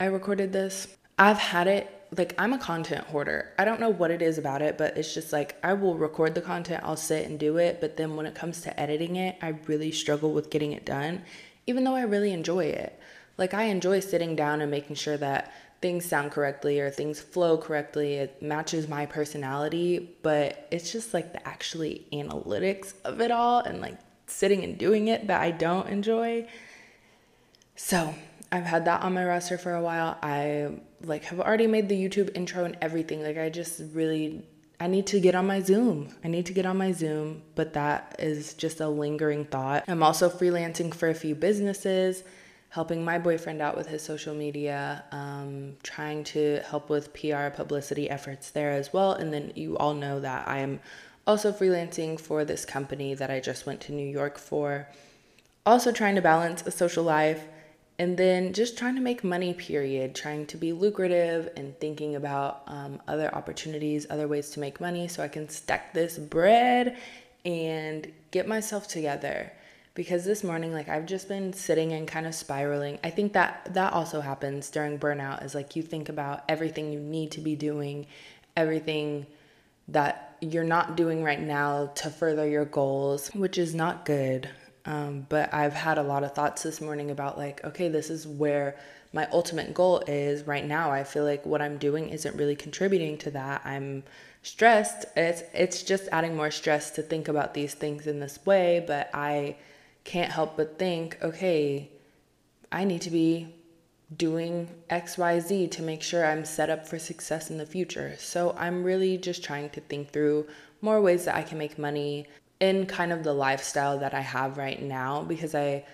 I 0.00 0.06
recorded 0.06 0.52
this. 0.52 0.88
I've 1.18 1.38
had 1.38 1.66
it 1.66 1.90
like 2.16 2.34
I'm 2.38 2.52
a 2.52 2.58
content 2.58 3.04
hoarder. 3.06 3.52
I 3.58 3.64
don't 3.64 3.80
know 3.80 3.88
what 3.88 4.10
it 4.10 4.22
is 4.22 4.38
about 4.38 4.62
it, 4.62 4.78
but 4.78 4.96
it's 4.96 5.14
just 5.14 5.32
like 5.32 5.56
I 5.62 5.72
will 5.74 5.96
record 5.96 6.34
the 6.34 6.40
content, 6.40 6.82
I'll 6.84 6.96
sit 6.96 7.26
and 7.26 7.38
do 7.38 7.58
it, 7.58 7.80
but 7.80 7.96
then 7.96 8.16
when 8.16 8.26
it 8.26 8.34
comes 8.34 8.60
to 8.62 8.80
editing 8.80 9.16
it, 9.16 9.36
I 9.42 9.56
really 9.66 9.90
struggle 9.90 10.32
with 10.32 10.50
getting 10.50 10.72
it 10.72 10.86
done, 10.86 11.22
even 11.66 11.84
though 11.84 11.94
I 11.94 12.02
really 12.02 12.32
enjoy 12.32 12.66
it. 12.66 12.98
Like 13.36 13.54
I 13.54 13.64
enjoy 13.64 14.00
sitting 14.00 14.36
down 14.36 14.60
and 14.60 14.70
making 14.70 14.96
sure 14.96 15.16
that 15.16 15.52
things 15.80 16.04
sound 16.04 16.30
correctly 16.30 16.80
or 16.80 16.90
things 16.90 17.20
flow 17.20 17.58
correctly, 17.58 18.14
it 18.14 18.40
matches 18.40 18.88
my 18.88 19.06
personality, 19.06 20.16
but 20.22 20.68
it's 20.70 20.92
just 20.92 21.12
like 21.12 21.32
the 21.32 21.46
actually 21.46 22.06
analytics 22.12 22.94
of 23.04 23.20
it 23.20 23.30
all 23.30 23.60
and 23.60 23.80
like 23.80 23.98
sitting 24.26 24.62
and 24.62 24.78
doing 24.78 25.08
it 25.08 25.26
that 25.26 25.40
I 25.40 25.50
don't 25.50 25.88
enjoy. 25.88 26.46
So 27.76 28.14
I've 28.52 28.64
had 28.64 28.84
that 28.84 29.02
on 29.02 29.14
my 29.14 29.24
roster 29.24 29.58
for 29.58 29.74
a 29.74 29.82
while. 29.82 30.16
I 30.22 30.70
like 31.02 31.24
have 31.24 31.40
already 31.40 31.66
made 31.66 31.88
the 31.88 31.96
YouTube 31.96 32.30
intro 32.34 32.64
and 32.64 32.76
everything. 32.80 33.22
Like 33.22 33.36
I 33.36 33.50
just 33.50 33.82
really 33.92 34.42
I 34.80 34.86
need 34.86 35.06
to 35.08 35.20
get 35.20 35.34
on 35.34 35.46
my 35.46 35.60
Zoom. 35.60 36.14
I 36.24 36.28
need 36.28 36.46
to 36.46 36.52
get 36.52 36.66
on 36.66 36.76
my 36.76 36.92
Zoom, 36.92 37.42
but 37.54 37.72
that 37.74 38.16
is 38.18 38.54
just 38.54 38.80
a 38.80 38.88
lingering 38.88 39.44
thought. 39.44 39.84
I'm 39.88 40.02
also 40.02 40.28
freelancing 40.28 40.92
for 40.92 41.08
a 41.08 41.14
few 41.14 41.34
businesses, 41.34 42.24
helping 42.70 43.04
my 43.04 43.18
boyfriend 43.18 43.62
out 43.62 43.76
with 43.76 43.86
his 43.86 44.02
social 44.02 44.34
media, 44.34 45.04
um, 45.12 45.76
trying 45.82 46.24
to 46.24 46.60
help 46.68 46.90
with 46.90 47.14
PR 47.14 47.48
publicity 47.48 48.10
efforts 48.10 48.50
there 48.50 48.72
as 48.72 48.92
well. 48.92 49.12
And 49.12 49.32
then 49.32 49.52
you 49.54 49.78
all 49.78 49.94
know 49.94 50.20
that 50.20 50.48
I 50.48 50.58
am 50.58 50.80
also 51.26 51.52
freelancing 51.52 52.20
for 52.20 52.44
this 52.44 52.64
company 52.64 53.14
that 53.14 53.30
I 53.30 53.40
just 53.40 53.66
went 53.66 53.80
to 53.82 53.92
New 53.92 54.06
York 54.06 54.38
for. 54.38 54.88
Also, 55.66 55.92
trying 55.92 56.14
to 56.16 56.20
balance 56.20 56.62
a 56.66 56.70
social 56.70 57.04
life 57.04 57.46
and 57.98 58.16
then 58.16 58.52
just 58.52 58.76
trying 58.76 58.96
to 58.96 59.00
make 59.00 59.22
money, 59.22 59.54
period. 59.54 60.14
Trying 60.14 60.46
to 60.46 60.56
be 60.56 60.72
lucrative 60.72 61.50
and 61.56 61.78
thinking 61.78 62.16
about 62.16 62.62
um, 62.66 63.00
other 63.06 63.32
opportunities, 63.34 64.06
other 64.10 64.26
ways 64.26 64.50
to 64.50 64.60
make 64.60 64.80
money 64.80 65.06
so 65.08 65.22
I 65.22 65.28
can 65.28 65.48
stack 65.48 65.94
this 65.94 66.18
bread 66.18 66.96
and 67.44 68.10
get 68.30 68.48
myself 68.48 68.88
together 68.88 69.52
because 69.94 70.24
this 70.24 70.42
morning 70.42 70.72
like 70.72 70.88
I've 70.88 71.06
just 71.06 71.28
been 71.28 71.52
sitting 71.52 71.92
and 71.92 72.06
kind 72.06 72.26
of 72.26 72.34
spiraling. 72.34 72.98
I 73.04 73.10
think 73.10 73.32
that 73.34 73.74
that 73.74 73.92
also 73.92 74.20
happens 74.20 74.70
during 74.70 74.98
burnout 74.98 75.44
is 75.44 75.54
like 75.54 75.76
you 75.76 75.82
think 75.82 76.08
about 76.08 76.42
everything 76.48 76.92
you 76.92 76.98
need 76.98 77.30
to 77.32 77.40
be 77.40 77.54
doing, 77.54 78.06
everything 78.56 79.26
that 79.88 80.36
you're 80.40 80.64
not 80.64 80.96
doing 80.96 81.22
right 81.22 81.40
now 81.40 81.92
to 81.94 82.10
further 82.10 82.48
your 82.48 82.64
goals, 82.64 83.28
which 83.28 83.56
is 83.56 83.74
not 83.74 84.04
good. 84.04 84.48
Um, 84.86 85.26
but 85.28 85.52
I've 85.52 85.72
had 85.72 85.98
a 85.98 86.02
lot 86.02 86.24
of 86.24 86.34
thoughts 86.34 86.62
this 86.62 86.80
morning 86.80 87.10
about 87.10 87.38
like, 87.38 87.64
okay, 87.64 87.88
this 87.88 88.10
is 88.10 88.26
where 88.26 88.76
my 89.12 89.28
ultimate 89.32 89.72
goal 89.72 90.02
is 90.06 90.46
right 90.46 90.64
now. 90.64 90.90
I 90.90 91.04
feel 91.04 91.24
like 91.24 91.46
what 91.46 91.62
I'm 91.62 91.78
doing 91.78 92.08
isn't 92.08 92.36
really 92.36 92.56
contributing 92.56 93.16
to 93.18 93.30
that. 93.30 93.62
I'm 93.64 94.02
stressed. 94.42 95.06
It's 95.16 95.42
it's 95.54 95.82
just 95.82 96.08
adding 96.12 96.36
more 96.36 96.50
stress 96.50 96.90
to 96.92 97.02
think 97.02 97.28
about 97.28 97.54
these 97.54 97.74
things 97.74 98.06
in 98.06 98.20
this 98.20 98.44
way, 98.44 98.84
but 98.86 99.10
I 99.14 99.56
can't 100.04 100.32
help 100.32 100.56
but 100.56 100.78
think, 100.78 101.16
okay, 101.22 101.90
I 102.70 102.84
need 102.84 103.00
to 103.02 103.10
be 103.10 103.54
doing 104.14 104.68
XYZ 104.90 105.70
to 105.70 105.82
make 105.82 106.02
sure 106.02 106.26
I'm 106.26 106.44
set 106.44 106.68
up 106.68 106.86
for 106.86 106.98
success 106.98 107.50
in 107.50 107.56
the 107.58 107.66
future. 107.66 108.14
So 108.18 108.54
I'm 108.58 108.84
really 108.84 109.16
just 109.16 109.42
trying 109.42 109.70
to 109.70 109.80
think 109.80 110.10
through 110.10 110.46
more 110.82 111.00
ways 111.00 111.24
that 111.24 111.36
I 111.36 111.42
can 111.42 111.56
make 111.56 111.78
money 111.78 112.26
in 112.60 112.86
kind 112.86 113.12
of 113.12 113.22
the 113.24 113.32
lifestyle 113.32 113.98
that 113.98 114.14
I 114.14 114.20
have 114.20 114.56
right 114.56 114.80
now 114.80 115.22
because 115.22 115.54
I 115.54 115.84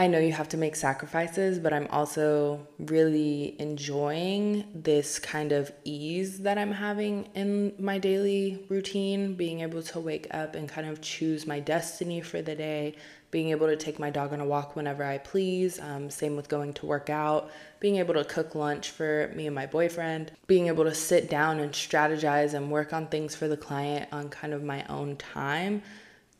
I 0.00 0.06
know 0.06 0.18
you 0.18 0.32
have 0.32 0.48
to 0.48 0.56
make 0.56 0.76
sacrifices, 0.76 1.58
but 1.58 1.74
I'm 1.74 1.86
also 1.88 2.66
really 2.78 3.54
enjoying 3.60 4.64
this 4.74 5.18
kind 5.18 5.52
of 5.52 5.70
ease 5.84 6.38
that 6.38 6.56
I'm 6.56 6.72
having 6.72 7.28
in 7.34 7.74
my 7.78 7.98
daily 7.98 8.64
routine, 8.70 9.34
being 9.34 9.60
able 9.60 9.82
to 9.82 10.00
wake 10.00 10.26
up 10.30 10.54
and 10.54 10.66
kind 10.66 10.88
of 10.88 11.02
choose 11.02 11.46
my 11.46 11.60
destiny 11.60 12.22
for 12.22 12.40
the 12.40 12.54
day, 12.54 12.94
being 13.30 13.50
able 13.50 13.66
to 13.66 13.76
take 13.76 13.98
my 13.98 14.08
dog 14.08 14.32
on 14.32 14.40
a 14.40 14.46
walk 14.46 14.74
whenever 14.74 15.04
I 15.04 15.18
please. 15.18 15.78
Um, 15.78 16.08
same 16.08 16.34
with 16.34 16.48
going 16.48 16.72
to 16.72 16.86
work 16.86 17.10
out, 17.10 17.50
being 17.78 17.96
able 17.96 18.14
to 18.14 18.24
cook 18.24 18.54
lunch 18.54 18.88
for 18.88 19.30
me 19.36 19.48
and 19.48 19.54
my 19.54 19.66
boyfriend, 19.66 20.32
being 20.46 20.68
able 20.68 20.84
to 20.84 20.94
sit 20.94 21.28
down 21.28 21.58
and 21.58 21.72
strategize 21.72 22.54
and 22.54 22.70
work 22.70 22.94
on 22.94 23.08
things 23.08 23.34
for 23.34 23.48
the 23.48 23.56
client 23.58 24.08
on 24.12 24.30
kind 24.30 24.54
of 24.54 24.64
my 24.64 24.82
own 24.86 25.16
time 25.16 25.82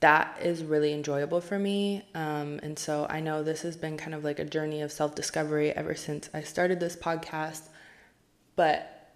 that 0.00 0.38
is 0.42 0.64
really 0.64 0.92
enjoyable 0.92 1.40
for 1.40 1.58
me. 1.58 2.02
Um, 2.14 2.58
and 2.62 2.78
so 2.78 3.06
I 3.08 3.20
know 3.20 3.42
this 3.42 3.62
has 3.62 3.76
been 3.76 3.98
kind 3.98 4.14
of 4.14 4.24
like 4.24 4.38
a 4.38 4.44
journey 4.44 4.80
of 4.80 4.90
self 4.90 5.14
discovery 5.14 5.70
ever 5.72 5.94
since 5.94 6.30
I 6.32 6.42
started 6.42 6.80
this 6.80 6.96
podcast. 6.96 7.68
But 8.56 9.14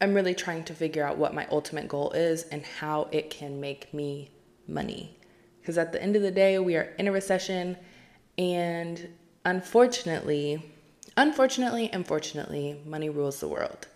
I'm 0.00 0.14
really 0.14 0.34
trying 0.34 0.64
to 0.64 0.74
figure 0.74 1.04
out 1.04 1.18
what 1.18 1.34
my 1.34 1.46
ultimate 1.50 1.86
goal 1.86 2.12
is 2.12 2.44
and 2.44 2.64
how 2.64 3.08
it 3.12 3.28
can 3.30 3.60
make 3.60 3.92
me 3.92 4.30
money. 4.66 5.18
Because 5.60 5.76
at 5.76 5.92
the 5.92 6.02
end 6.02 6.16
of 6.16 6.22
the 6.22 6.30
day, 6.30 6.58
we 6.58 6.76
are 6.76 6.94
in 6.98 7.06
a 7.06 7.12
recession. 7.12 7.76
And 8.38 9.08
unfortunately, 9.44 10.62
unfortunately, 11.18 11.90
unfortunately, 11.92 12.80
money 12.86 13.10
rules 13.10 13.40
the 13.40 13.48
world. 13.48 13.86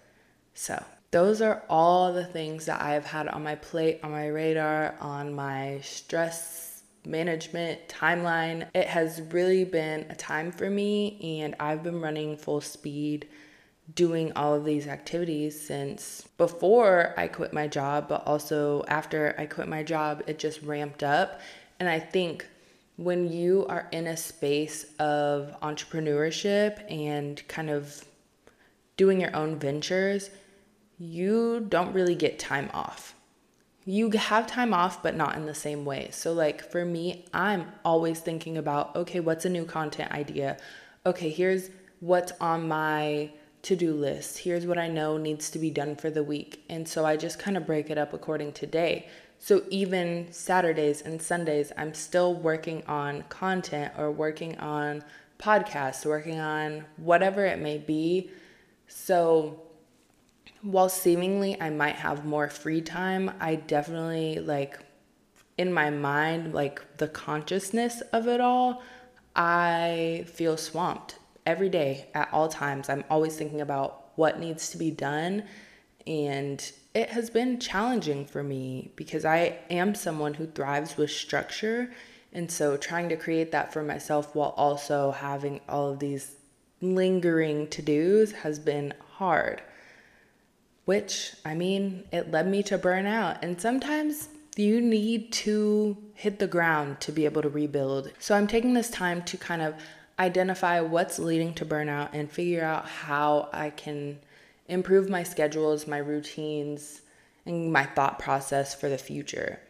So 0.53 0.85
those 1.15 1.41
are 1.41 1.63
all 1.71 2.13
the 2.13 2.25
things 2.25 2.67
that 2.67 2.83
I've 2.83 3.07
had 3.07 3.29
on 3.29 3.45
my 3.45 3.55
plate, 3.55 4.01
on 4.03 4.11
my 4.11 4.27
radar, 4.27 4.97
on 5.01 5.33
my 5.33 5.79
stress 5.81 6.83
management 7.07 7.87
timeline. 7.87 8.67
It 8.75 8.89
has 8.89 9.23
really 9.31 9.63
been 9.63 10.07
a 10.11 10.17
time 10.17 10.51
for 10.51 10.69
me, 10.69 11.39
and 11.41 11.55
I've 11.61 11.85
been 11.85 12.01
running 12.01 12.37
full 12.37 12.61
speed 12.61 13.29
doing 13.95 14.33
all 14.35 14.55
of 14.55 14.65
these 14.65 14.89
activities 14.89 15.65
since 15.65 16.27
before 16.37 17.15
I 17.17 17.29
quit 17.29 17.53
my 17.53 17.69
job, 17.69 18.09
but 18.09 18.27
also 18.27 18.83
after 18.89 19.37
I 19.39 19.47
quit 19.47 19.69
my 19.69 19.85
job, 19.85 20.25
it 20.27 20.41
just 20.41 20.63
ramped 20.63 21.05
up. 21.05 21.41
And 21.79 21.89
I 21.89 22.01
think 22.01 22.45
when 22.97 23.31
you 23.31 23.67
are 23.69 23.87
in 23.93 24.09
a 24.09 24.17
space 24.17 24.85
of 24.99 25.55
entrepreneurship 25.63 26.91
and 26.91 27.41
kind 27.47 27.71
of 27.71 28.05
doing 28.97 29.21
your 29.21 29.37
own 29.37 29.61
ventures, 29.61 30.31
you 30.99 31.67
don't 31.69 31.93
really 31.93 32.15
get 32.15 32.39
time 32.39 32.71
off. 32.73 33.15
You 33.85 34.11
have 34.11 34.47
time 34.47 34.73
off, 34.73 35.03
but 35.03 35.15
not 35.15 35.37
in 35.37 35.47
the 35.47 35.55
same 35.55 35.85
way. 35.85 36.09
So, 36.11 36.33
like 36.33 36.71
for 36.71 36.85
me, 36.85 37.27
I'm 37.35 37.67
always 37.85 38.21
thinking 38.21 38.57
about 38.57 38.97
okay, 38.97 39.21
what's 39.21 39.45
a 39.45 39.51
new 39.51 39.65
content 39.65 40.13
idea? 40.13 40.57
Okay, 41.05 41.29
here's 41.29 41.71
what's 42.01 42.33
on 42.41 42.67
my 42.67 43.31
to 43.65 43.77
do 43.77 43.95
list. 43.95 44.39
Here's 44.39 44.67
what 44.67 44.79
I 44.79 44.89
know 44.89 45.17
needs 45.17 45.51
to 45.51 45.59
be 45.59 45.71
done 45.71 45.97
for 45.97 46.11
the 46.11 46.23
week. 46.23 46.65
And 46.69 46.87
so 46.87 47.05
I 47.05 47.17
just 47.17 47.39
kind 47.39 47.57
of 47.57 47.67
break 47.67 47.91
it 47.91 47.99
up 47.99 48.13
according 48.13 48.53
to 48.55 48.67
day. 48.67 49.09
So 49.39 49.65
even 49.71 50.29
Saturdays 50.31 51.01
and 51.01 51.21
Sundays, 51.21 51.73
I'm 51.77 51.95
still 51.95 52.35
working 52.35 52.83
on 52.87 53.25
content 53.29 53.93
or 53.99 54.11
working 54.11 54.59
on 54.59 55.03
podcasts, 55.39 56.07
working 56.07 56.41
on 56.41 56.85
whatever 56.97 57.45
it 57.45 57.59
may 57.59 57.79
be. 57.79 58.31
So 58.87 59.61
while 60.65 60.89
seemingly 60.89 61.61
I 61.61 61.69
might 61.69 61.97
have 61.97 62.25
more 62.25 62.49
free 62.49 62.81
time, 62.81 63.31
I 63.39 63.57
definitely 63.57 64.41
like 64.41 64.81
in 65.59 65.73
my 65.73 65.91
mind, 65.91 66.55
like 66.55 66.97
the 66.97 67.07
consciousness 67.07 68.01
of 68.13 68.27
it 68.27 68.41
all, 68.41 68.83
I 69.37 70.25
feel 70.27 70.57
swamped 70.57 71.19
every 71.47 71.69
day 71.69 72.09
at 72.15 72.33
all 72.33 72.49
times. 72.49 72.89
I'm 72.89 73.05
always 73.11 73.37
thinking 73.37 73.61
about 73.61 74.09
what 74.17 74.41
needs 74.41 74.71
to 74.71 74.79
be 74.79 74.91
done. 74.91 75.45
And 76.07 76.73
it 76.95 77.11
has 77.11 77.31
been 77.31 77.61
challenging 77.61 78.27
for 78.27 78.43
me 78.43 78.91
because 78.97 79.25
I 79.25 79.59
am 79.71 79.95
someone 79.95 80.35
who 80.35 80.47
thrives 80.47 80.97
with 80.97 81.11
structure. 81.11 81.93
And 82.33 82.51
so 82.51 82.77
trying 82.77 83.11
to 83.11 83.17
create 83.17 83.53
that 83.53 83.73
for 83.73 83.83
myself 83.83 84.35
while 84.35 84.55
also 84.57 85.13
having 85.13 85.61
all 85.69 85.91
of 85.91 85.99
these 86.01 86.37
lingering 86.81 87.69
to 87.69 87.83
dos 87.83 88.33
has 88.33 88.59
been 88.59 88.95
hard 89.19 89.63
which 90.85 91.35
I 91.45 91.55
mean, 91.55 92.05
it 92.13 92.31
led 92.31 92.47
me 92.47 92.63
to 92.65 92.79
burnout. 92.79 93.39
And 93.43 93.61
sometimes 93.61 94.29
you 94.57 94.81
need 94.81 95.33
to 95.33 95.97
hit 96.15 96.39
the 96.39 96.47
ground 96.47 97.01
to 97.01 97.13
be 97.13 97.25
able 97.25 97.43
to 97.43 97.49
rebuild. 97.49 98.13
So 98.19 98.35
I'm 98.35 98.47
taking 98.47 98.75
this 98.75 98.91
time 98.91 99.23
to 99.25 99.37
kind 99.37 99.63
of 99.63 99.75
identify 100.19 100.81
what's 100.81 101.19
leading 101.19 101.55
to 101.55 101.67
burnout 101.67 102.11
and 102.13 102.31
figure 102.31 102.65
out 102.65 102.87
how 102.87 103.49
I 103.53 103.71
can 103.71 104.21
improve 104.69 105.09
my 105.09 105.23
schedules, 105.23 105.87
my 105.87 105.99
routines, 105.99 107.03
and 107.47 107.73
my 107.73 107.85
thought 107.85 108.19
process 108.19 108.75
for 108.75 108.89
the 108.89 108.99
future. 108.99 109.61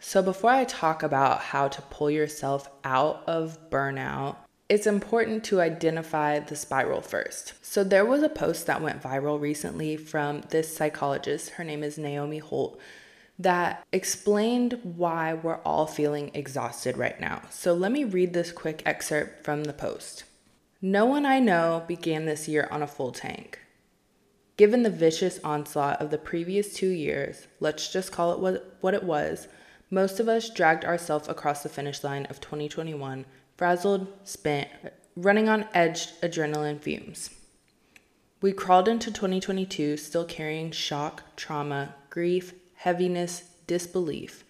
So, 0.00 0.22
before 0.22 0.50
I 0.50 0.64
talk 0.64 1.02
about 1.02 1.40
how 1.40 1.68
to 1.68 1.82
pull 1.82 2.10
yourself 2.10 2.68
out 2.84 3.24
of 3.26 3.58
burnout, 3.70 4.36
it's 4.68 4.86
important 4.86 5.44
to 5.44 5.60
identify 5.60 6.40
the 6.40 6.56
spiral 6.56 7.00
first. 7.00 7.52
So, 7.62 7.84
there 7.84 8.04
was 8.04 8.22
a 8.22 8.28
post 8.28 8.66
that 8.66 8.82
went 8.82 9.02
viral 9.02 9.40
recently 9.40 9.96
from 9.96 10.42
this 10.50 10.76
psychologist, 10.76 11.50
her 11.50 11.64
name 11.64 11.84
is 11.84 11.98
Naomi 11.98 12.38
Holt, 12.38 12.80
that 13.38 13.84
explained 13.92 14.80
why 14.82 15.34
we're 15.34 15.60
all 15.62 15.86
feeling 15.86 16.30
exhausted 16.34 16.96
right 16.96 17.20
now. 17.20 17.42
So, 17.50 17.74
let 17.74 17.92
me 17.92 18.04
read 18.04 18.32
this 18.32 18.50
quick 18.50 18.82
excerpt 18.84 19.44
from 19.44 19.64
the 19.64 19.72
post. 19.72 20.24
No 20.82 21.04
one 21.04 21.24
I 21.24 21.38
know 21.38 21.84
began 21.86 22.26
this 22.26 22.48
year 22.48 22.68
on 22.70 22.82
a 22.82 22.86
full 22.86 23.12
tank. 23.12 23.60
Given 24.56 24.82
the 24.82 24.90
vicious 24.90 25.38
onslaught 25.44 26.00
of 26.00 26.10
the 26.10 26.18
previous 26.18 26.74
two 26.74 26.88
years, 26.88 27.46
let's 27.60 27.92
just 27.92 28.10
call 28.10 28.32
it 28.32 28.62
what, 28.80 28.94
it 28.94 29.02
was, 29.04 29.48
most 29.90 30.18
of 30.18 30.28
us 30.28 30.50
dragged 30.50 30.84
ourselves 30.84 31.28
across 31.28 31.62
the 31.62 31.68
finish 31.68 32.02
line 32.02 32.26
of 32.26 32.40
2021 32.40 33.26
frazzled, 33.56 34.06
spent, 34.24 34.68
running 35.16 35.48
on 35.48 35.68
edged 35.72 36.20
adrenaline 36.20 36.80
fumes. 36.80 37.30
We 38.42 38.52
crawled 38.52 38.86
into 38.86 39.10
2022 39.10 39.96
still 39.96 40.24
carrying 40.24 40.70
shock, 40.70 41.36
trauma, 41.36 41.94
grief, 42.10 42.54
heaviness, 42.74 43.44
disbelief, 43.66 44.44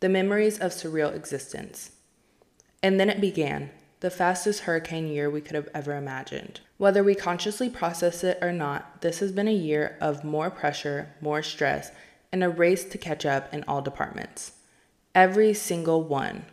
the 0.00 0.08
memories 0.08 0.58
of 0.58 0.72
surreal 0.72 1.14
existence. 1.14 1.92
And 2.82 2.98
then 2.98 3.08
it 3.08 3.20
began, 3.20 3.70
the 4.00 4.10
fastest 4.10 4.60
hurricane 4.60 5.08
year 5.08 5.30
we 5.30 5.40
could 5.40 5.54
have 5.54 5.68
ever 5.74 5.94
imagined. 5.94 6.60
Whether 6.78 7.04
we 7.04 7.14
consciously 7.14 7.68
process 7.68 8.24
it 8.24 8.38
or 8.40 8.52
not, 8.52 9.02
this 9.02 9.20
has 9.20 9.30
been 9.30 9.48
a 9.48 9.52
year 9.52 9.96
of 10.00 10.24
more 10.24 10.50
pressure, 10.50 11.14
more 11.20 11.42
stress, 11.42 11.92
and 12.32 12.42
a 12.42 12.48
race 12.48 12.84
to 12.84 12.98
catch 12.98 13.26
up 13.26 13.52
in 13.52 13.62
all 13.68 13.82
departments. 13.82 14.52
Every 15.14 15.52
single 15.52 16.02
one, 16.02 16.46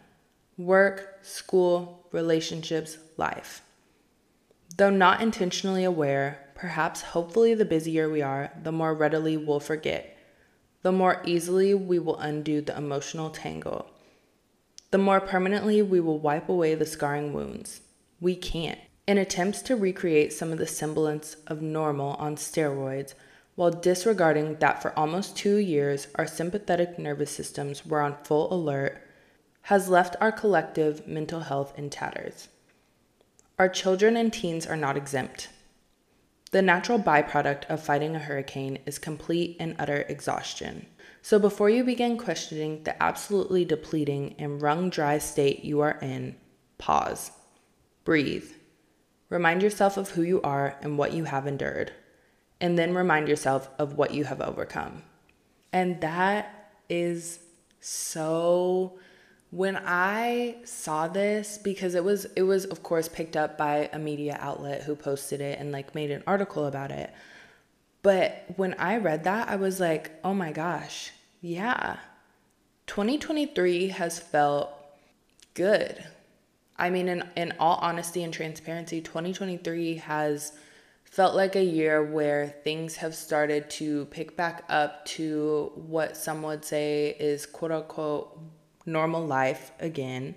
work, 0.57 1.19
school, 1.21 2.07
relationships, 2.11 2.97
life. 3.15 3.61
Though 4.75 4.89
not 4.89 5.21
intentionally 5.21 5.83
aware, 5.83 6.49
perhaps 6.55 7.01
hopefully 7.01 7.53
the 7.53 7.65
busier 7.65 8.09
we 8.09 8.21
are, 8.21 8.51
the 8.63 8.71
more 8.71 8.93
readily 8.93 9.37
we'll 9.37 9.59
forget, 9.59 10.17
the 10.81 10.91
more 10.91 11.21
easily 11.25 11.73
we 11.73 11.99
will 11.99 12.17
undo 12.17 12.61
the 12.61 12.77
emotional 12.77 13.29
tangle, 13.29 13.87
the 14.89 14.97
more 14.97 15.19
permanently 15.19 15.81
we 15.81 15.99
will 15.99 16.19
wipe 16.19 16.49
away 16.49 16.73
the 16.73 16.85
scarring 16.85 17.33
wounds. 17.33 17.81
We 18.19 18.35
can't. 18.35 18.79
In 19.05 19.17
attempts 19.17 19.61
to 19.63 19.75
recreate 19.75 20.33
some 20.33 20.51
of 20.51 20.57
the 20.57 20.67
semblance 20.67 21.35
of 21.47 21.61
normal 21.61 22.15
on 22.15 22.35
steroids, 22.35 23.13
while 23.55 23.71
disregarding 23.71 24.55
that 24.57 24.81
for 24.81 24.97
almost 24.97 25.37
two 25.37 25.57
years 25.57 26.07
our 26.15 26.27
sympathetic 26.27 26.97
nervous 26.99 27.31
systems 27.31 27.85
were 27.85 28.01
on 28.01 28.17
full 28.23 28.53
alert, 28.53 29.01
has 29.67 29.89
left 29.89 30.15
our 30.21 30.31
collective 30.31 31.05
mental 31.05 31.41
health 31.41 31.77
in 31.77 31.89
tatters. 31.89 32.47
Our 33.59 33.67
children 33.67 34.15
and 34.15 34.31
teens 34.31 34.65
are 34.65 34.77
not 34.77 34.95
exempt. 34.95 35.49
The 36.51 36.61
natural 36.61 36.97
byproduct 36.97 37.65
of 37.65 37.83
fighting 37.83 38.15
a 38.15 38.19
hurricane 38.19 38.79
is 38.85 38.97
complete 38.97 39.57
and 39.59 39.75
utter 39.77 40.05
exhaustion. 40.07 40.85
So 41.21 41.37
before 41.37 41.69
you 41.69 41.83
begin 41.83 42.17
questioning 42.17 42.83
the 42.83 43.03
absolutely 43.03 43.65
depleting 43.65 44.35
and 44.39 44.61
wrung 44.61 44.89
dry 44.89 45.17
state 45.17 45.65
you 45.65 45.81
are 45.81 45.99
in, 46.01 46.37
pause. 46.77 47.31
Breathe. 48.05 48.49
Remind 49.27 49.61
yourself 49.61 49.97
of 49.97 50.11
who 50.11 50.21
you 50.21 50.41
are 50.43 50.77
and 50.81 50.97
what 50.97 51.11
you 51.11 51.25
have 51.25 51.45
endured. 51.45 51.91
And 52.61 52.79
then 52.79 52.95
remind 52.95 53.27
yourself 53.27 53.69
of 53.77 53.97
what 53.97 54.13
you 54.13 54.23
have 54.23 54.39
overcome. 54.39 55.03
And 55.73 55.99
that 55.99 56.71
is 56.87 57.39
so 57.81 58.97
when 59.57 59.75
I 59.75 60.57
saw 60.65 61.07
this, 61.07 61.57
because 61.57 61.95
it 61.95 62.03
was 62.03 62.25
it 62.35 62.43
was 62.43 62.65
of 62.65 62.83
course 62.83 63.09
picked 63.09 63.35
up 63.35 63.57
by 63.57 63.89
a 63.91 63.97
media 63.97 64.37
outlet 64.39 64.83
who 64.83 64.95
posted 64.95 65.41
it 65.41 65.59
and 65.59 65.71
like 65.71 65.95
made 65.95 66.11
an 66.11 66.21
article 66.27 66.67
about 66.67 66.91
it. 66.91 67.11
But 68.03 68.45
when 68.55 68.75
I 68.75 68.97
read 68.97 69.23
that, 69.23 69.49
I 69.49 69.55
was 69.55 69.79
like, 69.79 70.11
oh 70.23 70.35
my 70.35 70.51
gosh, 70.51 71.11
yeah. 71.41 71.97
2023 72.85 73.87
has 73.87 74.19
felt 74.19 74.69
good. 75.55 76.03
I 76.77 76.91
mean, 76.91 77.07
in, 77.09 77.27
in 77.35 77.53
all 77.59 77.79
honesty 77.81 78.23
and 78.23 78.31
transparency, 78.31 79.01
2023 79.01 79.95
has 79.95 80.53
felt 81.03 81.35
like 81.35 81.55
a 81.55 81.63
year 81.63 82.03
where 82.03 82.55
things 82.63 82.97
have 82.97 83.15
started 83.15 83.71
to 83.71 84.05
pick 84.05 84.37
back 84.37 84.63
up 84.69 85.03
to 85.05 85.71
what 85.73 86.15
some 86.15 86.43
would 86.43 86.63
say 86.63 87.15
is 87.19 87.47
quote 87.47 87.71
unquote 87.71 88.39
normal 88.87 89.25
life 89.25 89.71
again. 89.79 90.35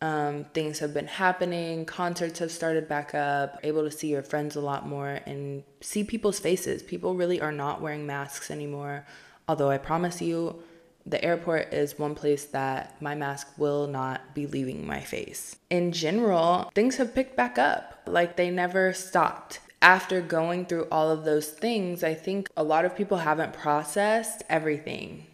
Um, 0.00 0.46
things 0.52 0.80
have 0.80 0.92
been 0.92 1.06
happening, 1.06 1.84
concerts 1.84 2.40
have 2.40 2.50
started 2.50 2.88
back 2.88 3.14
up, 3.14 3.60
able 3.62 3.84
to 3.84 3.90
see 3.90 4.08
your 4.08 4.22
friends 4.22 4.56
a 4.56 4.60
lot 4.60 4.88
more 4.88 5.20
and 5.26 5.62
see 5.80 6.02
people's 6.02 6.40
faces. 6.40 6.82
People 6.82 7.14
really 7.14 7.40
are 7.40 7.52
not 7.52 7.80
wearing 7.80 8.04
masks 8.04 8.50
anymore. 8.50 9.06
Although 9.46 9.70
I 9.70 9.78
promise 9.78 10.20
you, 10.20 10.60
the 11.06 11.24
airport 11.24 11.72
is 11.72 11.98
one 11.98 12.16
place 12.16 12.46
that 12.46 13.00
my 13.00 13.14
mask 13.14 13.48
will 13.58 13.86
not 13.86 14.34
be 14.34 14.46
leaving 14.46 14.86
my 14.86 15.00
face. 15.00 15.56
In 15.70 15.92
general, 15.92 16.70
things 16.74 16.96
have 16.96 17.14
picked 17.14 17.36
back 17.36 17.58
up, 17.58 18.00
like 18.06 18.36
they 18.36 18.50
never 18.50 18.92
stopped. 18.92 19.60
After 19.80 20.20
going 20.20 20.66
through 20.66 20.88
all 20.90 21.10
of 21.10 21.24
those 21.24 21.50
things, 21.50 22.02
I 22.04 22.14
think 22.14 22.48
a 22.56 22.62
lot 22.62 22.84
of 22.84 22.96
people 22.96 23.18
haven't 23.18 23.52
processed 23.52 24.42
everything 24.48 25.26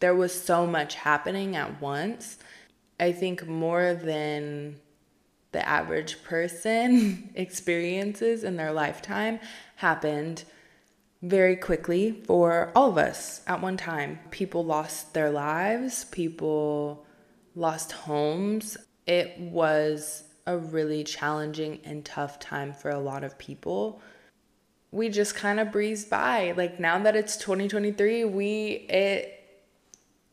there 0.00 0.14
was 0.14 0.32
so 0.38 0.66
much 0.66 0.96
happening 0.96 1.56
at 1.56 1.80
once. 1.80 2.38
I 2.98 3.12
think 3.12 3.46
more 3.46 3.94
than 3.94 4.76
the 5.52 5.66
average 5.66 6.22
person 6.24 7.30
experiences 7.34 8.44
in 8.44 8.56
their 8.56 8.72
lifetime 8.72 9.40
happened 9.76 10.44
very 11.22 11.56
quickly 11.56 12.22
for 12.26 12.72
all 12.74 12.90
of 12.90 12.98
us 12.98 13.42
at 13.46 13.60
one 13.60 13.76
time. 13.76 14.18
People 14.30 14.64
lost 14.64 15.12
their 15.12 15.30
lives, 15.30 16.04
people 16.06 17.04
lost 17.54 17.92
homes. 17.92 18.76
It 19.06 19.38
was 19.38 20.24
a 20.46 20.56
really 20.56 21.04
challenging 21.04 21.80
and 21.84 22.04
tough 22.04 22.38
time 22.38 22.72
for 22.72 22.90
a 22.90 22.98
lot 22.98 23.22
of 23.22 23.38
people. 23.38 24.00
We 24.92 25.08
just 25.10 25.34
kind 25.34 25.60
of 25.60 25.70
breezed 25.70 26.08
by. 26.08 26.54
Like 26.56 26.80
now 26.80 26.98
that 27.02 27.16
it's 27.16 27.36
2023, 27.36 28.24
we 28.24 28.86
it 28.88 29.39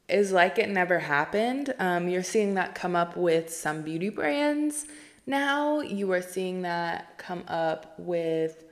is 0.09 0.31
like 0.31 0.57
it 0.57 0.69
never 0.69 0.99
happened. 0.99 1.73
Um, 1.79 2.07
you're 2.07 2.23
seeing 2.23 2.53
that 2.55 2.75
come 2.75 2.95
up 2.95 3.17
with 3.17 3.53
some 3.53 3.81
beauty 3.81 4.09
brands 4.09 4.85
now. 5.25 5.81
You 5.81 6.11
are 6.13 6.21
seeing 6.21 6.61
that 6.61 7.17
come 7.17 7.43
up 7.47 7.93
with 7.97 8.63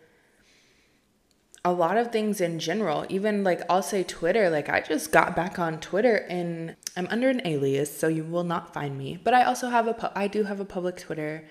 a 1.65 1.74
lot 1.74 1.98
of 1.98 2.12
things 2.12 2.39
in 2.39 2.60
general. 2.60 3.06
Even 3.10 3.43
like 3.43 3.62
I'll 3.69 3.82
say 3.82 4.04
Twitter, 4.04 4.50
like 4.50 4.69
I 4.69 4.82
just 4.82 5.12
got 5.12 5.36
back 5.36 5.60
on 5.60 5.80
Twitter 5.80 6.26
and 6.30 6.76
I'm 6.95 7.08
under 7.10 7.30
an 7.30 7.41
alias, 7.43 7.95
so 7.95 8.08
you 8.08 8.24
will 8.24 8.43
not 8.43 8.74
find 8.74 8.98
me. 8.98 9.19
But 9.21 9.34
I 9.34 9.43
also 9.43 9.69
have 9.69 9.88
a 9.88 9.93
pu- 9.93 10.13
I 10.15 10.28
do 10.28 10.43
have 10.43 10.60
a 10.60 10.65
public 10.65 10.95
Twitter, 10.95 11.43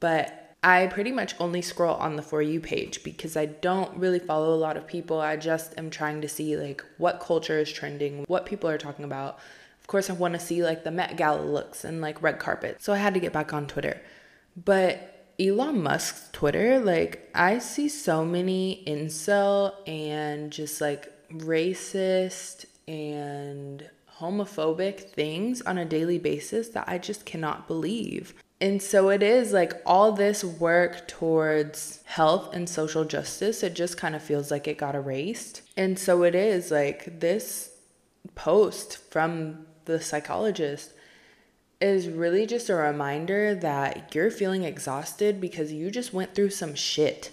but 0.00 0.43
I 0.64 0.86
pretty 0.86 1.12
much 1.12 1.34
only 1.38 1.60
scroll 1.60 1.96
on 1.96 2.16
the 2.16 2.22
For 2.22 2.40
You 2.40 2.58
page 2.58 3.04
because 3.04 3.36
I 3.36 3.44
don't 3.44 3.94
really 3.98 4.18
follow 4.18 4.54
a 4.54 4.56
lot 4.56 4.78
of 4.78 4.86
people. 4.86 5.20
I 5.20 5.36
just 5.36 5.78
am 5.78 5.90
trying 5.90 6.22
to 6.22 6.28
see 6.28 6.56
like 6.56 6.82
what 6.96 7.20
culture 7.20 7.58
is 7.58 7.70
trending, 7.70 8.24
what 8.28 8.46
people 8.46 8.70
are 8.70 8.78
talking 8.78 9.04
about. 9.04 9.38
Of 9.82 9.88
course, 9.88 10.08
I 10.08 10.14
want 10.14 10.32
to 10.32 10.40
see 10.40 10.64
like 10.64 10.82
the 10.82 10.90
Met 10.90 11.18
Gala 11.18 11.42
looks 11.42 11.84
and 11.84 12.00
like 12.00 12.22
red 12.22 12.38
carpet. 12.38 12.82
So 12.82 12.94
I 12.94 12.96
had 12.96 13.12
to 13.12 13.20
get 13.20 13.34
back 13.34 13.52
on 13.52 13.66
Twitter. 13.66 14.00
But 14.56 15.26
Elon 15.38 15.82
Musk's 15.82 16.30
Twitter, 16.32 16.80
like 16.80 17.28
I 17.34 17.58
see 17.58 17.90
so 17.90 18.24
many 18.24 18.82
incel 18.86 19.74
and 19.86 20.50
just 20.50 20.80
like 20.80 21.12
racist 21.30 22.64
and 22.88 23.86
homophobic 24.18 25.10
things 25.10 25.60
on 25.60 25.76
a 25.76 25.84
daily 25.84 26.18
basis 26.18 26.68
that 26.70 26.88
I 26.88 26.96
just 26.96 27.26
cannot 27.26 27.68
believe. 27.68 28.32
And 28.64 28.80
so 28.80 29.10
it 29.10 29.22
is 29.22 29.52
like 29.52 29.74
all 29.84 30.12
this 30.12 30.42
work 30.42 31.06
towards 31.06 32.00
health 32.04 32.54
and 32.54 32.66
social 32.66 33.04
justice, 33.04 33.62
it 33.62 33.74
just 33.74 33.98
kind 33.98 34.14
of 34.14 34.22
feels 34.22 34.50
like 34.50 34.66
it 34.66 34.78
got 34.78 34.94
erased. 34.94 35.60
And 35.76 35.98
so 35.98 36.22
it 36.22 36.34
is 36.34 36.70
like 36.70 37.20
this 37.20 37.72
post 38.34 38.96
from 39.10 39.66
the 39.84 40.00
psychologist 40.00 40.94
is 41.78 42.08
really 42.08 42.46
just 42.46 42.70
a 42.70 42.74
reminder 42.74 43.54
that 43.54 44.14
you're 44.14 44.30
feeling 44.30 44.64
exhausted 44.64 45.42
because 45.42 45.70
you 45.70 45.90
just 45.90 46.14
went 46.14 46.34
through 46.34 46.48
some 46.48 46.74
shit. 46.74 47.32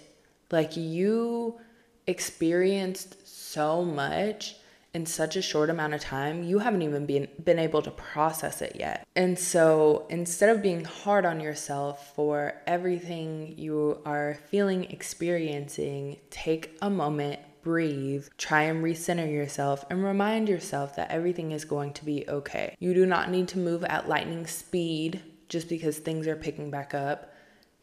Like 0.51 0.75
you 0.75 1.61
experienced 2.07 3.25
so 3.25 3.85
much 3.85 4.57
in 4.93 5.05
such 5.05 5.35
a 5.35 5.41
short 5.41 5.69
amount 5.69 5.93
of 5.93 6.01
time, 6.01 6.43
you 6.43 6.59
haven't 6.59 6.81
even 6.81 7.05
been, 7.05 7.27
been 7.43 7.59
able 7.59 7.81
to 7.81 7.91
process 7.91 8.61
it 8.61 8.75
yet. 8.75 9.07
And 9.15 9.39
so 9.39 10.05
instead 10.09 10.49
of 10.49 10.61
being 10.61 10.83
hard 10.83 11.25
on 11.25 11.39
yourself 11.39 12.13
for 12.13 12.53
everything 12.67 13.55
you 13.57 14.01
are 14.05 14.37
feeling, 14.49 14.85
experiencing, 14.85 16.17
take 16.29 16.77
a 16.81 16.89
moment, 16.89 17.39
breathe, 17.63 18.27
try 18.37 18.63
and 18.63 18.83
recenter 18.83 19.31
yourself, 19.31 19.85
and 19.89 20.03
remind 20.03 20.49
yourself 20.49 20.95
that 20.97 21.11
everything 21.11 21.51
is 21.51 21.63
going 21.63 21.93
to 21.93 22.03
be 22.03 22.27
okay. 22.27 22.75
You 22.79 22.93
do 22.93 23.05
not 23.05 23.29
need 23.29 23.47
to 23.49 23.59
move 23.59 23.83
at 23.85 24.09
lightning 24.09 24.45
speed 24.45 25.21
just 25.47 25.69
because 25.69 25.99
things 25.99 26.27
are 26.27 26.35
picking 26.35 26.69
back 26.69 26.93
up 26.93 27.31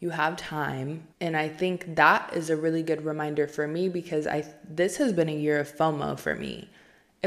you 0.00 0.10
have 0.10 0.36
time 0.36 1.06
and 1.20 1.36
i 1.36 1.48
think 1.48 1.96
that 1.96 2.32
is 2.32 2.50
a 2.50 2.56
really 2.56 2.82
good 2.82 3.04
reminder 3.04 3.46
for 3.48 3.66
me 3.66 3.88
because 3.88 4.26
i 4.26 4.44
this 4.68 4.96
has 4.96 5.12
been 5.12 5.28
a 5.28 5.34
year 5.34 5.58
of 5.58 5.70
fomo 5.70 6.18
for 6.18 6.34
me 6.34 6.68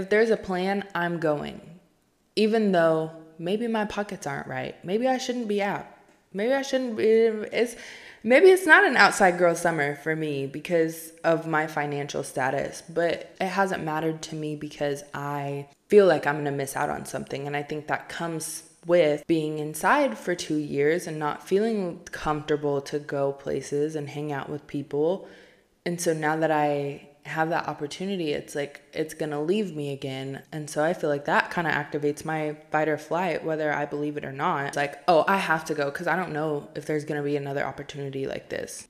if 0.02 0.10
there's 0.10 0.30
a 0.30 0.38
plan, 0.38 0.88
I'm 0.94 1.20
going. 1.20 1.62
Even 2.36 2.72
though 2.72 3.12
maybe 3.38 3.68
my 3.68 3.86
pockets 3.86 4.28
aren't 4.28 4.48
right. 4.48 4.76
Maybe 4.86 5.08
I 5.08 5.18
shouldn't 5.18 5.48
be 5.48 5.62
out. 5.62 5.86
Maybe 6.34 6.54
I 6.54 6.62
shouldn't 6.62 6.96
be 6.96 7.04
it's 7.04 7.76
maybe 8.24 8.48
it's 8.48 8.66
not 8.66 8.86
an 8.86 8.96
outside 8.96 9.38
girl 9.38 9.56
summer 9.56 9.96
for 9.96 10.16
me 10.16 10.48
because 10.48 11.12
of 11.24 11.46
my 11.46 11.68
financial 11.68 12.24
status, 12.24 12.84
but 12.88 13.36
it 13.42 13.48
hasn't 13.48 13.84
mattered 13.84 14.22
to 14.24 14.36
me 14.36 14.56
because 14.56 15.04
I 15.14 15.68
feel 15.90 16.06
like 16.06 16.26
I'm 16.26 16.36
going 16.36 16.46
to 16.46 16.52
miss 16.52 16.76
out 16.78 16.90
on 16.90 17.06
something 17.06 17.48
and 17.48 17.58
I 17.58 17.64
think 17.64 17.88
that 17.88 18.08
comes 18.08 18.64
with 18.86 19.28
being 19.28 19.60
inside 19.60 20.18
for 20.18 20.36
2 20.36 20.56
years 20.56 21.06
and 21.06 21.20
not 21.20 21.46
feeling 21.46 22.00
comfortable 22.12 22.80
to 22.82 22.98
go 22.98 23.34
places 23.34 23.96
and 23.96 24.10
hang 24.10 24.32
out 24.32 24.50
with 24.50 24.66
people. 24.68 25.28
And 25.86 26.00
so 26.00 26.14
now 26.14 26.38
that 26.38 26.52
I 26.52 27.10
have 27.26 27.50
that 27.50 27.68
opportunity, 27.68 28.32
it's 28.32 28.56
like 28.56 28.82
it's 28.94 29.14
gonna 29.14 29.42
leave 29.42 29.76
me 29.76 29.94
again. 29.94 30.44
And 30.52 30.70
so 30.70 30.84
I 30.84 30.94
feel 30.94 31.10
like 31.10 31.26
that 31.26 31.52
kind 31.52 31.68
of 31.68 31.74
activates 31.74 32.26
my 32.26 32.58
fight 32.72 32.88
or 32.88 32.98
flight, 32.98 33.44
whether 33.44 33.72
I 33.72 33.86
believe 33.86 34.18
it 34.18 34.26
or 34.26 34.32
not. 34.32 34.68
It's 34.68 34.78
like, 34.78 35.02
oh, 35.08 35.26
I 35.28 35.38
have 35.38 35.66
to 35.66 35.74
go 35.74 35.92
because 35.92 36.08
I 36.08 36.16
don't 36.16 36.34
know 36.34 36.70
if 36.76 36.86
there's 36.86 37.06
gonna 37.06 37.24
be 37.24 37.38
another 37.38 37.66
opportunity 37.66 38.26
like 38.26 38.50
this. 38.50 38.88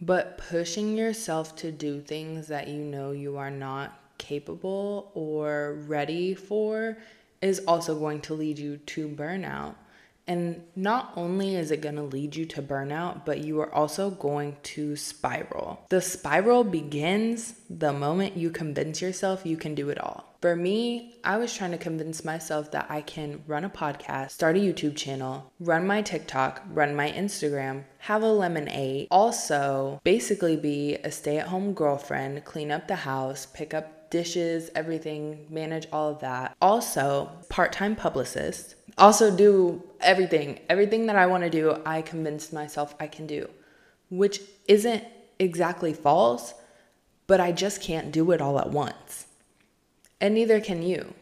But 0.00 0.36
pushing 0.36 0.96
yourself 0.96 1.54
to 1.56 1.70
do 1.70 2.00
things 2.00 2.48
that 2.48 2.68
you 2.68 2.82
know 2.82 3.12
you 3.12 3.36
are 3.36 3.50
not 3.50 3.98
capable 4.18 5.10
or 5.14 5.84
ready 5.86 6.34
for 6.34 6.98
is 7.40 7.60
also 7.66 7.98
going 7.98 8.20
to 8.22 8.34
lead 8.34 8.58
you 8.58 8.76
to 8.78 9.08
burnout. 9.08 9.74
And 10.26 10.62
not 10.76 11.12
only 11.16 11.56
is 11.56 11.70
it 11.70 11.80
going 11.80 11.96
to 11.96 12.02
lead 12.02 12.36
you 12.36 12.46
to 12.46 12.62
burnout, 12.62 13.24
but 13.24 13.44
you 13.44 13.60
are 13.60 13.74
also 13.74 14.10
going 14.10 14.56
to 14.62 14.96
spiral. 14.96 15.84
The 15.88 16.00
spiral 16.00 16.64
begins 16.64 17.54
the 17.68 17.92
moment 17.92 18.36
you 18.36 18.50
convince 18.50 19.02
yourself 19.02 19.44
you 19.44 19.56
can 19.56 19.74
do 19.74 19.90
it 19.90 19.98
all. 19.98 20.32
For 20.42 20.56
me, 20.56 21.14
I 21.22 21.36
was 21.36 21.54
trying 21.54 21.70
to 21.70 21.78
convince 21.78 22.24
myself 22.24 22.72
that 22.72 22.86
I 22.90 23.00
can 23.00 23.44
run 23.46 23.64
a 23.64 23.70
podcast, 23.70 24.32
start 24.32 24.56
a 24.56 24.60
YouTube 24.60 24.96
channel, 24.96 25.52
run 25.60 25.86
my 25.86 26.02
TikTok, 26.02 26.62
run 26.68 26.96
my 26.96 27.12
Instagram, 27.12 27.84
have 27.98 28.24
a 28.24 28.32
lemonade, 28.32 29.06
also 29.08 30.00
basically 30.02 30.56
be 30.56 30.96
a 31.04 31.12
stay 31.12 31.38
at 31.38 31.46
home 31.46 31.74
girlfriend, 31.74 32.44
clean 32.44 32.72
up 32.72 32.88
the 32.88 32.96
house, 32.96 33.46
pick 33.46 33.72
up 33.72 34.01
dishes, 34.12 34.70
everything, 34.74 35.46
manage 35.48 35.88
all 35.90 36.10
of 36.10 36.20
that. 36.20 36.54
Also, 36.60 37.30
part 37.48 37.72
time 37.72 37.96
publicist, 37.96 38.76
also 38.98 39.34
do 39.34 39.82
everything. 40.00 40.60
Everything 40.68 41.06
that 41.06 41.16
I 41.16 41.26
want 41.26 41.42
to 41.42 41.50
do, 41.50 41.80
I 41.84 42.02
convinced 42.02 42.52
myself 42.52 42.94
I 43.00 43.06
can 43.06 43.26
do, 43.26 43.48
which 44.10 44.40
isn't 44.68 45.02
exactly 45.38 45.94
false, 45.94 46.52
but 47.26 47.40
I 47.40 47.52
just 47.52 47.80
can't 47.80 48.12
do 48.12 48.30
it 48.32 48.42
all 48.42 48.60
at 48.60 48.70
once. 48.70 49.26
And 50.20 50.34
neither 50.34 50.60
can 50.60 50.82
you. 50.82 51.14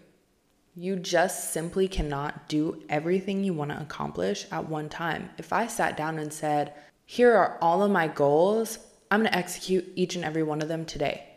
You 0.75 0.97
just 0.97 1.53
simply 1.53 1.87
cannot 1.87 2.49
do 2.49 2.83
everything 2.89 3.45
you 3.45 3.55
want 3.55 3.71
to 3.71 3.81
accomplish 3.81 4.47
at 4.51 4.69
one 4.69 4.89
time. 4.89 5.31
If 5.39 5.53
I 5.53 5.69
sat 5.69 5.97
down 5.97 6.19
and 6.19 6.33
said, 6.33 6.75
Here 7.07 7.33
are 7.33 7.57
all 7.63 7.85
of 7.85 7.93
my 7.93 8.09
goals, 8.09 8.79
I'm 9.13 9.21
going 9.21 9.33
to 9.33 9.39
execute 9.39 9.87
each 9.95 10.17
and 10.17 10.25
every 10.25 10.43
one 10.43 10.61
of 10.61 10.69
them 10.69 10.85
today. 10.85 11.30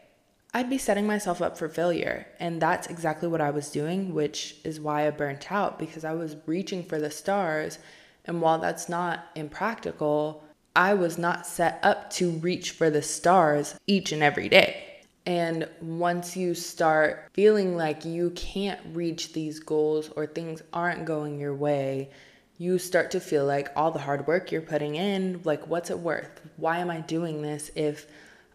I'd 0.56 0.70
be 0.70 0.78
setting 0.78 1.08
myself 1.08 1.42
up 1.42 1.58
for 1.58 1.68
failure. 1.68 2.28
And 2.40 2.62
that's 2.62 2.88
exactly 2.88 3.28
what 3.28 3.42
I 3.42 3.50
was 3.50 3.72
doing, 3.72 4.14
which 4.14 4.58
is 4.64 4.80
why 4.80 5.08
I 5.08 5.12
burnt 5.12 5.52
out 5.52 5.80
because 5.80 6.06
I 6.06 6.14
was 6.14 6.36
reaching 6.46 6.84
for 6.84 7.00
the 7.00 7.10
stars. 7.10 7.80
And 8.26 8.40
while 8.40 8.60
that's 8.60 8.88
not 8.88 9.26
impractical, 9.36 10.44
I 10.76 10.94
was 10.94 11.18
not 11.18 11.48
set 11.48 11.80
up 11.82 12.10
to 12.12 12.32
reach 12.32 12.72
for 12.72 12.90
the 12.90 13.02
stars 13.02 13.76
each 13.88 14.12
and 14.12 14.22
every 14.22 14.48
day. 14.48 14.84
And 15.26 15.68
once 15.82 16.36
you 16.36 16.54
start 16.54 17.30
feeling 17.34 17.76
like 17.76 18.06
you 18.06 18.32
can't 18.32 18.80
reach 18.94 19.34
these 19.34 19.60
goals 19.60 20.10
or 20.10 20.28
things 20.28 20.62
aren't 20.74 21.06
going 21.06 21.40
your 21.40 21.56
way, 21.56 22.10
you 22.58 22.78
start 22.78 23.10
to 23.12 23.20
feel 23.20 23.46
like 23.46 23.70
all 23.76 23.90
the 23.90 24.00
hard 24.00 24.28
work 24.28 24.52
you're 24.52 24.62
putting 24.62 24.96
in, 24.96 25.42
like, 25.44 25.68
what's 25.68 25.90
it 25.90 26.00
worth? 26.00 26.42
Why 26.58 26.80
am 26.80 26.92
I 26.92 27.00
doing 27.00 27.42
this 27.42 27.72
if 27.76 28.06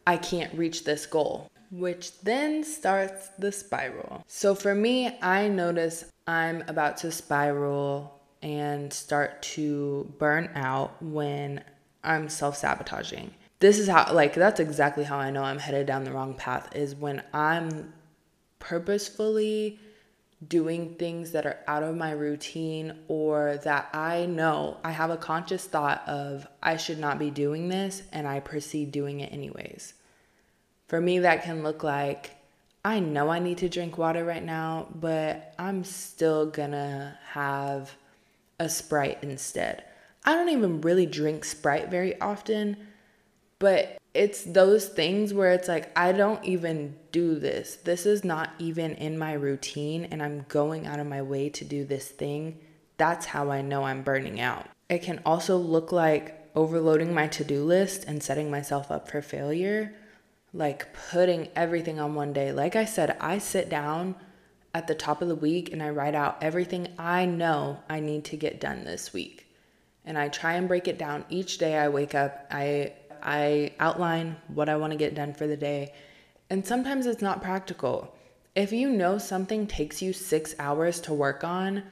I 0.07 0.17
can't 0.17 0.55
reach 0.55 0.85
this 0.85 1.07
goal? 1.07 1.51
Which 1.71 2.19
then 2.21 2.65
starts 2.65 3.29
the 3.39 3.53
spiral. 3.53 4.25
So 4.27 4.55
for 4.55 4.75
me, 4.75 5.19
I 5.21 5.49
notice 5.49 6.07
I'm 6.27 6.63
about 6.69 6.97
to 6.99 7.11
spiral 7.11 8.21
and 8.43 8.93
start 8.93 9.43
to 9.43 10.13
burn 10.19 10.51
out 10.55 11.03
when 11.03 11.63
I'm 12.05 12.29
self 12.29 12.57
sabotaging. 12.57 13.35
This 13.61 13.79
is 13.79 13.89
how, 13.89 14.13
like, 14.13 14.35
that's 14.35 14.61
exactly 14.61 15.05
how 15.05 15.19
I 15.19 15.31
know 15.31 15.43
I'm 15.43 15.59
headed 15.59 15.87
down 15.87 16.05
the 16.05 16.13
wrong 16.13 16.35
path 16.35 16.75
is 16.77 16.95
when 16.95 17.23
I'm 17.35 17.93
purposefully 18.61 19.81
doing 20.47 20.95
things 20.95 21.33
that 21.33 21.47
are 21.47 21.59
out 21.67 21.83
of 21.83 21.97
my 21.97 22.13
routine 22.13 22.97
or 23.09 23.57
that 23.65 23.89
I 23.93 24.27
know 24.27 24.77
I 24.85 24.93
have 24.93 25.11
a 25.11 25.17
conscious 25.17 25.65
thought 25.65 26.07
of 26.07 26.47
I 26.63 26.77
should 26.77 27.01
not 27.01 27.19
be 27.19 27.31
doing 27.31 27.69
this 27.69 28.03
and 28.13 28.29
I 28.29 28.39
proceed 28.39 28.93
doing 28.93 29.19
it 29.19 29.33
anyways. 29.33 29.95
For 30.89 31.01
me, 31.01 31.21
that 31.21 31.45
can 31.45 31.63
look 31.63 31.83
like 31.85 32.33
I 32.85 33.01
know 33.01 33.29
I 33.29 33.39
need 33.39 33.59
to 33.59 33.69
drink 33.69 33.99
water 33.99 34.25
right 34.25 34.43
now, 34.43 34.89
but 34.95 35.55
I'm 35.59 35.85
still 35.85 36.47
gonna 36.47 37.19
have 37.33 37.95
a 38.59 38.69
Sprite 38.69 39.19
instead. 39.23 39.85
I 40.25 40.35
don't 40.35 40.49
even 40.49 40.81
really 40.81 41.05
drink 41.05 41.45
Sprite 41.45 41.91
very 41.91 42.19
often, 42.21 42.77
but 43.59 43.99
it's 44.15 44.43
those 44.43 44.89
things 44.89 45.35
where 45.35 45.53
it's 45.53 45.69
like, 45.69 45.97
I 45.99 46.13
don't 46.13 46.43
even 46.45 46.97
do 47.13 47.39
this. 47.39 47.77
This 47.77 48.07
is 48.07 48.25
not 48.25 48.51
even 48.59 48.95
in 48.95 49.19
my 49.19 49.35
routine, 49.35 50.07
and 50.11 50.23
I'm 50.23 50.47
going 50.49 50.87
out 50.87 50.99
of 50.99 51.07
my 51.07 51.21
way 51.21 51.51
to 51.51 51.65
do 51.65 51.85
this 51.85 52.09
thing. 52.09 52.59
That's 52.97 53.27
how 53.27 53.51
I 53.51 53.61
know 53.61 53.85
I'm 53.85 54.03
burning 54.03 54.41
out. 54.41 54.67
It 54.89 55.03
can 55.03 55.21
also 55.27 55.59
look 55.59 55.93
like 55.93 56.49
overloading 56.55 57.13
my 57.13 57.27
to 57.29 57.45
do 57.45 57.63
list 57.65 58.05
and 58.05 58.23
setting 58.23 58.51
myself 58.51 58.91
up 58.91 59.09
for 59.09 59.21
failure 59.21 59.95
like 60.53 60.93
putting 61.11 61.49
everything 61.55 62.01
on 62.01 62.15
one 62.15 62.33
day. 62.33 62.53
Like 62.53 62.77
I 62.77 62.85
said, 62.85 63.17
I 63.21 63.39
sit 63.39 63.69
down 63.69 64.15
at 64.75 64.87
the 64.87 64.95
top 64.95 65.23
of 65.23 65.29
the 65.29 65.35
week 65.35 65.73
and 65.73 65.83
I 65.83 65.91
write 65.91 66.15
out 66.15 66.43
everything 66.43 66.89
I 66.99 67.27
know 67.27 67.81
I 67.89 68.01
need 68.01 68.25
to 68.27 68.37
get 68.37 68.61
done 68.61 68.85
this 68.85 69.13
week. 69.13 69.47
And 70.05 70.17
I 70.17 70.29
try 70.29 70.55
and 70.55 70.69
break 70.69 70.89
it 70.89 70.99
down 70.99 71.25
each 71.29 71.59
day 71.59 71.77
I 71.77 71.89
wake 71.89 72.15
up. 72.15 72.47
I 72.51 72.93
I 73.23 73.73
outline 73.81 74.37
what 74.47 74.69
I 74.69 74.77
want 74.77 74.93
to 74.93 74.99
get 74.99 75.15
done 75.15 75.35
for 75.35 75.47
the 75.47 75.57
day. 75.57 75.93
And 76.51 76.67
sometimes 76.67 77.07
it's 77.07 77.21
not 77.21 77.43
practical. 77.43 78.15
If 78.55 78.73
you 78.73 78.89
know 78.89 79.19
something 79.19 79.67
takes 79.67 80.01
you 80.01 80.13
6 80.13 80.55
hours 80.59 81.01
to 81.01 81.13
work 81.13 81.45
on, 81.45 81.83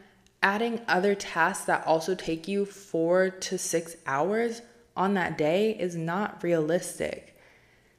adding 0.42 0.80
other 0.88 1.14
tasks 1.14 1.64
that 1.66 1.86
also 1.86 2.14
take 2.14 2.48
you 2.48 2.64
4 2.64 3.30
to 3.30 3.58
6 3.58 3.96
hours 4.06 4.62
on 4.96 5.14
that 5.14 5.36
day 5.36 5.76
is 5.78 5.96
not 5.96 6.42
realistic. 6.42 7.35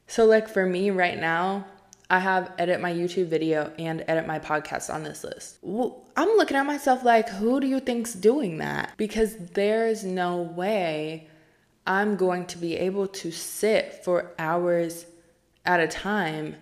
So, 0.08 0.26
like 0.26 0.48
for 0.48 0.66
me 0.66 0.90
right 0.90 1.20
now, 1.20 1.68
I 2.10 2.20
have 2.20 2.54
edit 2.58 2.80
my 2.80 2.94
YouTube 2.94 3.28
video 3.28 3.72
and 3.78 4.04
edit 4.08 4.26
my 4.26 4.40
podcast 4.40 4.94
on 4.94 5.04
this 5.04 5.24
list. 5.24 5.60
I'm 5.64 6.30
looking 6.38 6.56
at 6.56 6.66
myself 6.66 7.04
like, 7.04 7.28
who 7.28 7.60
do 7.60 7.68
you 7.68 7.82
think's 7.82 8.14
doing 8.14 8.60
that? 8.60 8.94
Because 8.96 9.36
there's 9.54 10.06
no 10.06 10.42
way 10.42 11.28
I'm 11.86 12.16
going 12.16 12.46
to 12.48 12.58
be 12.58 12.78
able 12.78 13.08
to 13.08 13.32
sit 13.32 14.06
for 14.06 14.34
hours 14.40 15.06
at 15.66 15.82
a 15.82 15.88
time 15.88 16.56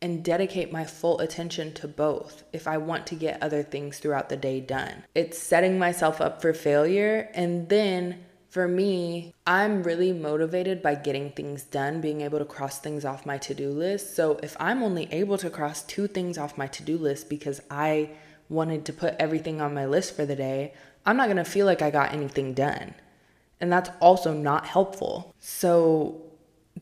and 0.00 0.22
dedicate 0.22 0.70
my 0.70 0.84
full 0.84 1.18
attention 1.20 1.72
to 1.72 1.88
both 1.88 2.44
if 2.52 2.68
I 2.68 2.76
want 2.76 3.06
to 3.08 3.14
get 3.14 3.42
other 3.42 3.62
things 3.62 3.98
throughout 3.98 4.28
the 4.28 4.36
day 4.36 4.60
done. 4.60 5.04
It's 5.14 5.38
setting 5.38 5.78
myself 5.78 6.20
up 6.20 6.42
for 6.42 6.52
failure 6.52 7.30
and 7.34 7.68
then 7.68 8.24
for 8.54 8.68
me, 8.68 9.34
I'm 9.48 9.82
really 9.82 10.12
motivated 10.12 10.80
by 10.80 10.94
getting 10.94 11.32
things 11.32 11.64
done, 11.64 12.00
being 12.00 12.20
able 12.20 12.38
to 12.38 12.44
cross 12.44 12.78
things 12.78 13.04
off 13.04 13.26
my 13.26 13.36
to 13.38 13.52
do 13.52 13.68
list. 13.68 14.14
So 14.14 14.38
if 14.44 14.56
I'm 14.60 14.80
only 14.80 15.12
able 15.12 15.36
to 15.38 15.50
cross 15.50 15.82
two 15.82 16.06
things 16.06 16.38
off 16.38 16.56
my 16.56 16.68
to 16.68 16.84
do 16.84 16.96
list 16.96 17.28
because 17.28 17.60
I 17.68 18.10
wanted 18.48 18.84
to 18.84 18.92
put 18.92 19.16
everything 19.18 19.60
on 19.60 19.74
my 19.74 19.86
list 19.86 20.14
for 20.14 20.24
the 20.24 20.36
day, 20.36 20.72
I'm 21.04 21.16
not 21.16 21.26
gonna 21.26 21.44
feel 21.44 21.66
like 21.66 21.82
I 21.82 21.90
got 21.90 22.12
anything 22.12 22.54
done. 22.54 22.94
And 23.60 23.72
that's 23.72 23.90
also 24.00 24.32
not 24.32 24.66
helpful. 24.66 25.34
So 25.40 26.22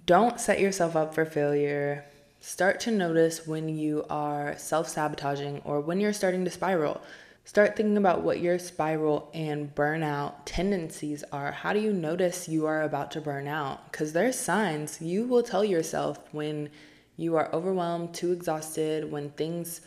don't 0.04 0.38
set 0.38 0.60
yourself 0.60 0.94
up 0.94 1.14
for 1.14 1.24
failure. 1.24 2.04
Start 2.40 2.80
to 2.80 2.90
notice 2.90 3.46
when 3.46 3.70
you 3.70 4.04
are 4.10 4.58
self 4.58 4.88
sabotaging 4.88 5.62
or 5.64 5.80
when 5.80 6.00
you're 6.00 6.12
starting 6.12 6.44
to 6.44 6.50
spiral. 6.50 7.00
Start 7.44 7.74
thinking 7.76 7.96
about 7.96 8.22
what 8.22 8.40
your 8.40 8.58
spiral 8.58 9.28
and 9.34 9.74
burnout 9.74 10.34
tendencies 10.44 11.24
are. 11.32 11.50
How 11.50 11.72
do 11.72 11.80
you 11.80 11.92
notice 11.92 12.48
you 12.48 12.66
are 12.66 12.82
about 12.82 13.10
to 13.12 13.20
burn 13.20 13.48
out? 13.48 13.90
Because 13.90 14.12
there's 14.12 14.38
signs 14.38 15.02
you 15.02 15.26
will 15.26 15.42
tell 15.42 15.64
yourself 15.64 16.20
when 16.30 16.70
you 17.16 17.34
are 17.34 17.52
overwhelmed, 17.52 18.14
too 18.14 18.30
exhausted, 18.30 19.10
when 19.10 19.30
things 19.30 19.80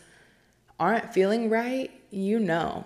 aren't 0.78 1.14
feeling 1.14 1.48
right, 1.48 1.90
you 2.10 2.38
know. 2.38 2.84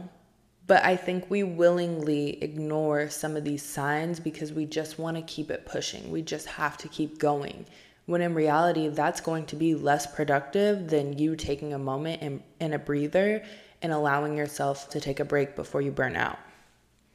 But 0.69 0.85
I 0.85 0.95
think 0.95 1.29
we 1.29 1.43
willingly 1.43 2.41
ignore 2.41 3.11
some 3.11 3.37
of 3.37 3.43
these 3.43 3.65
signs 3.65 4.21
because 4.21 4.53
we 4.53 4.67
just 4.67 5.01
want 5.01 5.17
to 5.17 5.23
keep 5.25 5.51
it 5.51 5.67
pushing. 5.67 6.13
We 6.13 6.23
just 6.23 6.47
have 6.47 6.79
to 6.79 6.89
keep 6.89 7.19
going. 7.19 7.67
When 8.07 8.23
in 8.23 8.35
reality, 8.35 8.87
that's 8.87 9.21
going 9.21 9.47
to 9.47 9.57
be 9.57 9.75
less 9.75 10.07
productive 10.07 10.89
than 10.89 11.19
you 11.19 11.35
taking 11.35 11.75
a 11.75 11.79
moment 11.79 12.23
and, 12.23 12.43
and 12.61 12.73
a 12.73 12.79
breather 12.79 13.43
and 13.83 13.93
allowing 13.93 14.37
yourself 14.37 14.89
to 14.91 15.01
take 15.01 15.21
a 15.21 15.25
break 15.25 15.57
before 15.57 15.81
you 15.81 15.91
burn 15.91 16.17
out. 16.17 16.39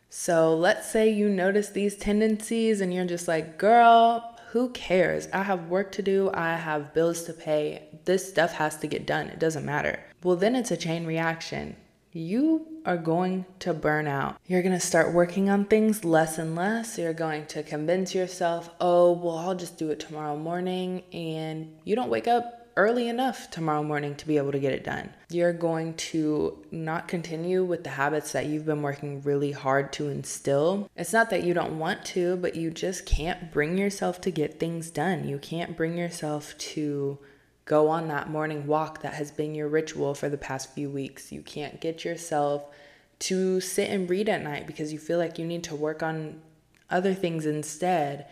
So 0.09 0.55
let's 0.55 0.89
say 0.89 1.09
you 1.09 1.27
notice 1.27 1.69
these 1.69 1.97
tendencies 1.97 2.79
and 2.79 2.93
you're 2.93 3.05
just 3.05 3.27
like, 3.27 3.57
girl, 3.57 4.37
who 4.51 4.69
cares? 4.69 5.27
I 5.33 5.43
have 5.43 5.67
work 5.67 5.91
to 5.93 6.01
do, 6.01 6.31
I 6.33 6.55
have 6.55 6.93
bills 6.93 7.23
to 7.23 7.33
pay. 7.33 7.83
This 8.05 8.29
stuff 8.29 8.53
has 8.53 8.77
to 8.77 8.87
get 8.87 9.05
done. 9.05 9.27
It 9.27 9.39
doesn't 9.39 9.65
matter. 9.65 9.99
Well, 10.23 10.37
then 10.37 10.55
it's 10.55 10.71
a 10.71 10.77
chain 10.77 11.05
reaction. 11.05 11.75
You 12.13 12.65
are 12.85 12.95
going 12.95 13.45
to 13.59 13.73
burn 13.73 14.07
out. 14.07 14.37
You're 14.47 14.61
going 14.61 14.73
to 14.73 14.79
start 14.79 15.13
working 15.13 15.49
on 15.49 15.65
things 15.65 16.05
less 16.05 16.37
and 16.37 16.55
less. 16.55 16.97
You're 16.97 17.11
going 17.11 17.45
to 17.47 17.63
convince 17.63 18.15
yourself, 18.15 18.69
oh, 18.79 19.11
well, 19.11 19.37
I'll 19.37 19.55
just 19.55 19.77
do 19.77 19.91
it 19.91 19.99
tomorrow 19.99 20.37
morning. 20.37 21.03
And 21.11 21.75
you 21.83 21.97
don't 21.97 22.09
wake 22.09 22.29
up 22.29 22.64
early 22.77 23.07
enough 23.07 23.49
tomorrow 23.49 23.83
morning 23.83 24.15
to 24.15 24.27
be 24.27 24.37
able 24.37 24.51
to 24.51 24.59
get 24.59 24.73
it 24.73 24.83
done. 24.83 25.09
You're 25.29 25.53
going 25.53 25.93
to 25.95 26.65
not 26.71 27.07
continue 27.07 27.63
with 27.63 27.83
the 27.83 27.91
habits 27.91 28.33
that 28.33 28.47
you've 28.47 28.65
been 28.65 28.81
working 28.81 29.21
really 29.21 29.51
hard 29.51 29.93
to 29.93 30.09
instill. 30.09 30.89
It's 30.95 31.13
not 31.13 31.29
that 31.29 31.43
you 31.43 31.53
don't 31.53 31.79
want 31.79 32.03
to, 32.05 32.35
but 32.37 32.55
you 32.55 32.71
just 32.71 33.05
can't 33.05 33.51
bring 33.51 33.77
yourself 33.77 34.19
to 34.21 34.31
get 34.31 34.59
things 34.59 34.89
done. 34.89 35.27
You 35.27 35.37
can't 35.37 35.77
bring 35.77 35.97
yourself 35.97 36.57
to 36.57 37.17
go 37.63 37.87
on 37.87 38.09
that 38.09 38.29
morning 38.29 38.67
walk 38.67 39.01
that 39.01 39.13
has 39.13 39.31
been 39.31 39.55
your 39.55 39.67
ritual 39.69 40.13
for 40.13 40.29
the 40.29 40.37
past 40.37 40.73
few 40.73 40.89
weeks. 40.89 41.31
You 41.31 41.41
can't 41.41 41.79
get 41.79 42.03
yourself 42.03 42.65
to 43.19 43.61
sit 43.61 43.89
and 43.89 44.09
read 44.09 44.27
at 44.27 44.43
night 44.43 44.67
because 44.67 44.91
you 44.91 44.99
feel 44.99 45.17
like 45.17 45.39
you 45.39 45.45
need 45.45 45.63
to 45.63 45.75
work 45.75 46.03
on 46.03 46.41
other 46.89 47.13
things 47.13 47.45
instead. 47.45 48.27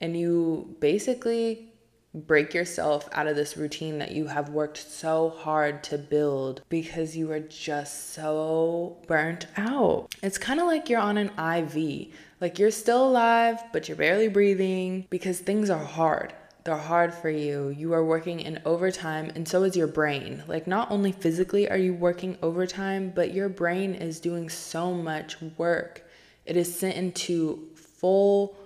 And 0.00 0.18
you 0.18 0.76
basically 0.80 1.73
break 2.14 2.54
yourself 2.54 3.08
out 3.12 3.26
of 3.26 3.34
this 3.34 3.56
routine 3.56 3.98
that 3.98 4.12
you 4.12 4.28
have 4.28 4.48
worked 4.48 4.78
so 4.78 5.30
hard 5.30 5.82
to 5.82 5.98
build 5.98 6.62
because 6.68 7.16
you 7.16 7.30
are 7.32 7.40
just 7.40 8.12
so 8.14 8.96
burnt 9.08 9.46
out. 9.56 10.14
It's 10.22 10.38
kind 10.38 10.60
of 10.60 10.66
like 10.66 10.88
you're 10.88 11.00
on 11.00 11.18
an 11.18 11.32
IV. 11.38 12.08
Like 12.40 12.58
you're 12.58 12.70
still 12.70 13.08
alive, 13.08 13.60
but 13.72 13.88
you're 13.88 13.96
barely 13.96 14.28
breathing 14.28 15.06
because 15.10 15.40
things 15.40 15.70
are 15.70 15.84
hard. 15.84 16.32
They're 16.62 16.76
hard 16.76 17.12
for 17.12 17.28
you. 17.28 17.68
You 17.68 17.92
are 17.92 18.04
working 18.04 18.40
in 18.40 18.62
overtime, 18.64 19.30
and 19.34 19.46
so 19.46 19.64
is 19.64 19.76
your 19.76 19.86
brain. 19.86 20.42
Like, 20.48 20.66
not 20.66 20.90
only 20.90 21.12
physically 21.12 21.68
are 21.68 21.76
you 21.76 21.92
working 21.92 22.38
overtime, 22.40 23.12
but 23.14 23.34
your 23.34 23.50
brain 23.50 23.94
is 23.94 24.18
doing 24.18 24.48
so 24.48 24.94
much 24.94 25.36
work. 25.58 26.08
It 26.46 26.56
is 26.56 26.74
sent 26.74 26.96
into 26.96 27.68
full 27.74 28.56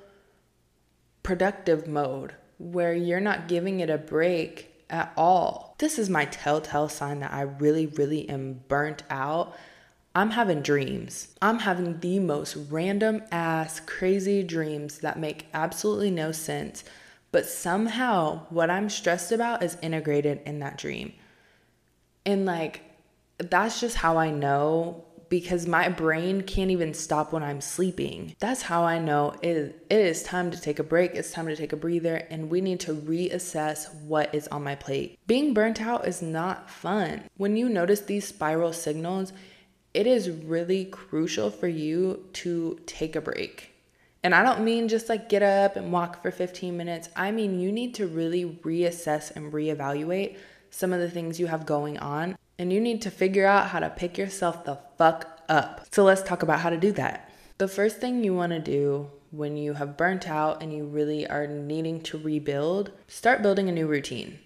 productive 1.25 1.89
mode 1.89 2.35
where 2.59 2.95
you're 2.95 3.21
not 3.21 3.49
giving 3.49 3.81
it 3.81 3.91
a 3.91 3.99
break 3.99 4.85
at 4.91 5.13
all. 5.17 5.75
This 5.79 5.99
is 5.99 6.11
my 6.11 6.25
telltale 6.27 6.89
sign 6.89 7.21
that 7.21 7.33
I 7.33 7.43
really, 7.43 7.87
really 7.87 8.29
am 8.29 8.61
burnt 8.69 9.03
out. 9.11 9.57
I'm 10.15 10.31
having 10.31 10.63
dreams. 10.63 11.35
I'm 11.41 11.61
having 11.61 12.01
the 12.01 12.19
most 12.19 12.57
random 12.71 13.23
ass, 13.31 13.81
crazy 13.81 14.43
dreams 14.43 14.99
that 14.99 15.19
make 15.19 15.47
absolutely 15.55 16.11
no 16.11 16.33
sense, 16.33 16.83
but 17.31 17.47
somehow 17.47 18.47
what 18.49 18.71
I'm 18.71 18.89
stressed 18.89 19.31
about 19.31 19.63
is 19.63 19.77
integrated 19.83 20.41
in 20.45 20.59
that 20.61 20.79
dream. 20.79 21.13
And 22.27 22.47
like, 22.47 22.83
that's 23.39 23.81
just 23.81 23.97
how 23.97 24.17
I 24.17 24.31
know 24.31 25.05
because 25.29 25.67
my 25.67 25.89
brain 25.89 26.43
can't 26.43 26.71
even 26.71 26.95
stop 26.95 27.33
when 27.33 27.43
I'm 27.43 27.61
sleeping. 27.61 28.35
That's 28.39 28.63
how 28.63 28.85
I 28.85 28.99
know 28.99 29.35
it, 29.43 29.87
it 29.91 30.01
is 30.01 30.23
time 30.23 30.51
to 30.51 30.61
take 30.61 30.79
a 30.79 30.85
break, 30.85 31.15
it's 31.15 31.33
time 31.33 31.47
to 31.47 31.57
take 31.57 31.73
a 31.73 31.77
breather, 31.77 32.17
and 32.31 32.51
we 32.51 32.61
need 32.61 32.81
to 32.81 32.95
reassess 32.95 33.95
what 34.03 34.35
is 34.35 34.49
on 34.49 34.65
my 34.65 34.75
plate. 34.75 35.19
Being 35.27 35.55
burnt 35.55 35.81
out 35.81 36.07
is 36.07 36.23
not 36.23 36.71
fun. 36.71 37.25
When 37.37 37.57
you 37.57 37.69
notice 37.69 38.01
these 38.01 38.27
spiral 38.27 38.73
signals, 38.73 39.33
it 39.95 40.07
is 40.07 40.31
really 40.31 40.85
crucial 40.85 41.51
for 41.51 41.69
you 41.69 42.25
to 42.35 42.79
take 42.87 43.17
a 43.17 43.21
break. 43.21 43.73
And 44.23 44.35
I 44.35 44.43
don't 44.43 44.65
mean 44.65 44.89
just 44.89 45.09
like 45.09 45.29
get 45.29 45.43
up 45.43 45.77
and 45.77 45.93
walk 45.93 46.23
for 46.23 46.31
15 46.31 46.77
minutes. 46.77 47.09
I 47.15 47.31
mean, 47.31 47.61
you 47.61 47.71
need 47.71 47.95
to 47.95 48.07
really 48.07 48.45
reassess 48.63 49.35
and 49.35 49.53
reevaluate 49.53 50.37
some 50.71 50.93
of 50.93 51.01
the 51.01 51.11
things 51.11 51.41
you 51.41 51.47
have 51.47 51.65
going 51.65 51.99
on 51.99 52.37
and 52.59 52.73
you 52.73 52.81
need 52.81 53.03
to 53.03 53.11
figure 53.11 53.47
out 53.47 53.69
how 53.69 53.81
to 53.81 53.91
pick 53.91 54.19
yourself 54.19 54.65
the 54.65 54.79
fuck 54.97 55.43
up. 55.49 55.87
So 55.93 56.05
let's 56.05 56.23
talk 56.23 56.43
about 56.43 56.61
how 56.61 56.71
to 56.71 56.77
do 56.77 56.93
that. 56.93 57.31
The 57.59 57.69
first 57.69 57.99
thing 57.99 58.23
you 58.23 58.35
want 58.35 58.53
to 58.53 58.59
do 58.59 59.11
when 59.31 59.57
you 59.57 59.75
have 59.75 59.97
burnt 59.97 60.29
out 60.29 60.63
and 60.63 60.73
you 60.73 60.85
really 60.85 61.27
are 61.27 61.47
needing 61.47 62.01
to 62.03 62.19
rebuild, 62.19 62.93
start 63.07 63.43
building 63.43 63.69
a 63.69 63.73
new 63.73 63.87
routine. 63.87 64.39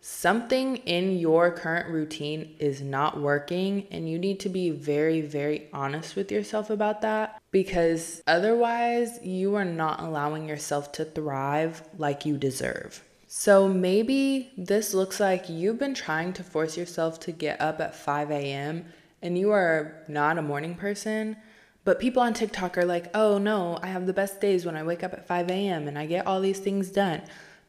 Something 0.00 0.76
in 0.76 1.18
your 1.18 1.50
current 1.50 1.88
routine 1.88 2.54
is 2.60 2.80
not 2.80 3.20
working, 3.20 3.88
and 3.90 4.08
you 4.08 4.20
need 4.20 4.38
to 4.40 4.48
be 4.48 4.70
very, 4.70 5.20
very 5.20 5.68
honest 5.72 6.14
with 6.14 6.30
yourself 6.30 6.70
about 6.70 7.00
that 7.00 7.42
because 7.50 8.22
otherwise, 8.24 9.18
you 9.24 9.56
are 9.56 9.64
not 9.64 10.00
allowing 10.00 10.48
yourself 10.48 10.92
to 10.92 11.04
thrive 11.04 11.82
like 11.98 12.24
you 12.24 12.36
deserve. 12.36 13.02
So 13.38 13.68
maybe 13.68 14.50
this 14.56 14.94
looks 14.94 15.20
like 15.20 15.50
you've 15.50 15.78
been 15.78 15.92
trying 15.92 16.32
to 16.32 16.42
force 16.42 16.74
yourself 16.74 17.20
to 17.20 17.32
get 17.32 17.60
up 17.60 17.82
at 17.82 17.94
5 17.94 18.30
a.m. 18.30 18.86
and 19.20 19.36
you 19.36 19.50
are 19.50 20.02
not 20.08 20.38
a 20.38 20.42
morning 20.42 20.74
person. 20.74 21.36
But 21.84 22.00
people 22.00 22.22
on 22.22 22.32
TikTok 22.32 22.78
are 22.78 22.86
like, 22.86 23.14
oh 23.14 23.36
no, 23.36 23.78
I 23.82 23.88
have 23.88 24.06
the 24.06 24.14
best 24.14 24.40
days 24.40 24.64
when 24.64 24.74
I 24.74 24.82
wake 24.82 25.04
up 25.04 25.12
at 25.12 25.28
5 25.28 25.50
a.m. 25.50 25.86
and 25.86 25.98
I 25.98 26.06
get 26.06 26.26
all 26.26 26.40
these 26.40 26.60
things 26.60 26.88
done. 26.88 27.24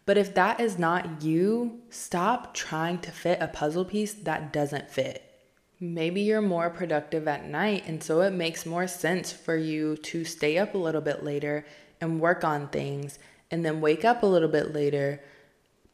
But 0.06 0.18
if 0.18 0.34
that 0.36 0.62
is 0.62 0.80
not 0.80 1.22
you, 1.22 1.82
stop 1.90 2.54
trying 2.54 3.00
to 3.00 3.12
fit 3.12 3.42
a 3.42 3.50
puzzle 3.50 3.84
piece 3.84 4.14
that 4.14 4.54
doesn't 4.54 4.90
fit. 4.90 5.22
Maybe 5.82 6.22
you're 6.22 6.42
more 6.42 6.70
productive 6.70 7.28
at 7.28 7.46
night, 7.46 7.84
and 7.88 8.02
so 8.02 8.22
it 8.22 8.32
makes 8.32 8.66
more 8.66 8.88
sense 8.88 9.34
for 9.34 9.58
you 9.58 9.98
to 9.98 10.24
stay 10.24 10.58
up 10.58 10.76
a 10.76 10.78
little 10.78 11.02
bit 11.02 11.26
later 11.26 11.66
and 12.00 12.22
work 12.22 12.46
on 12.46 12.70
things, 12.70 13.20
and 13.52 13.66
then 13.66 13.82
wake 13.82 14.06
up 14.06 14.24
a 14.24 14.28
little 14.28 14.48
bit 14.48 14.74
later 14.74 15.22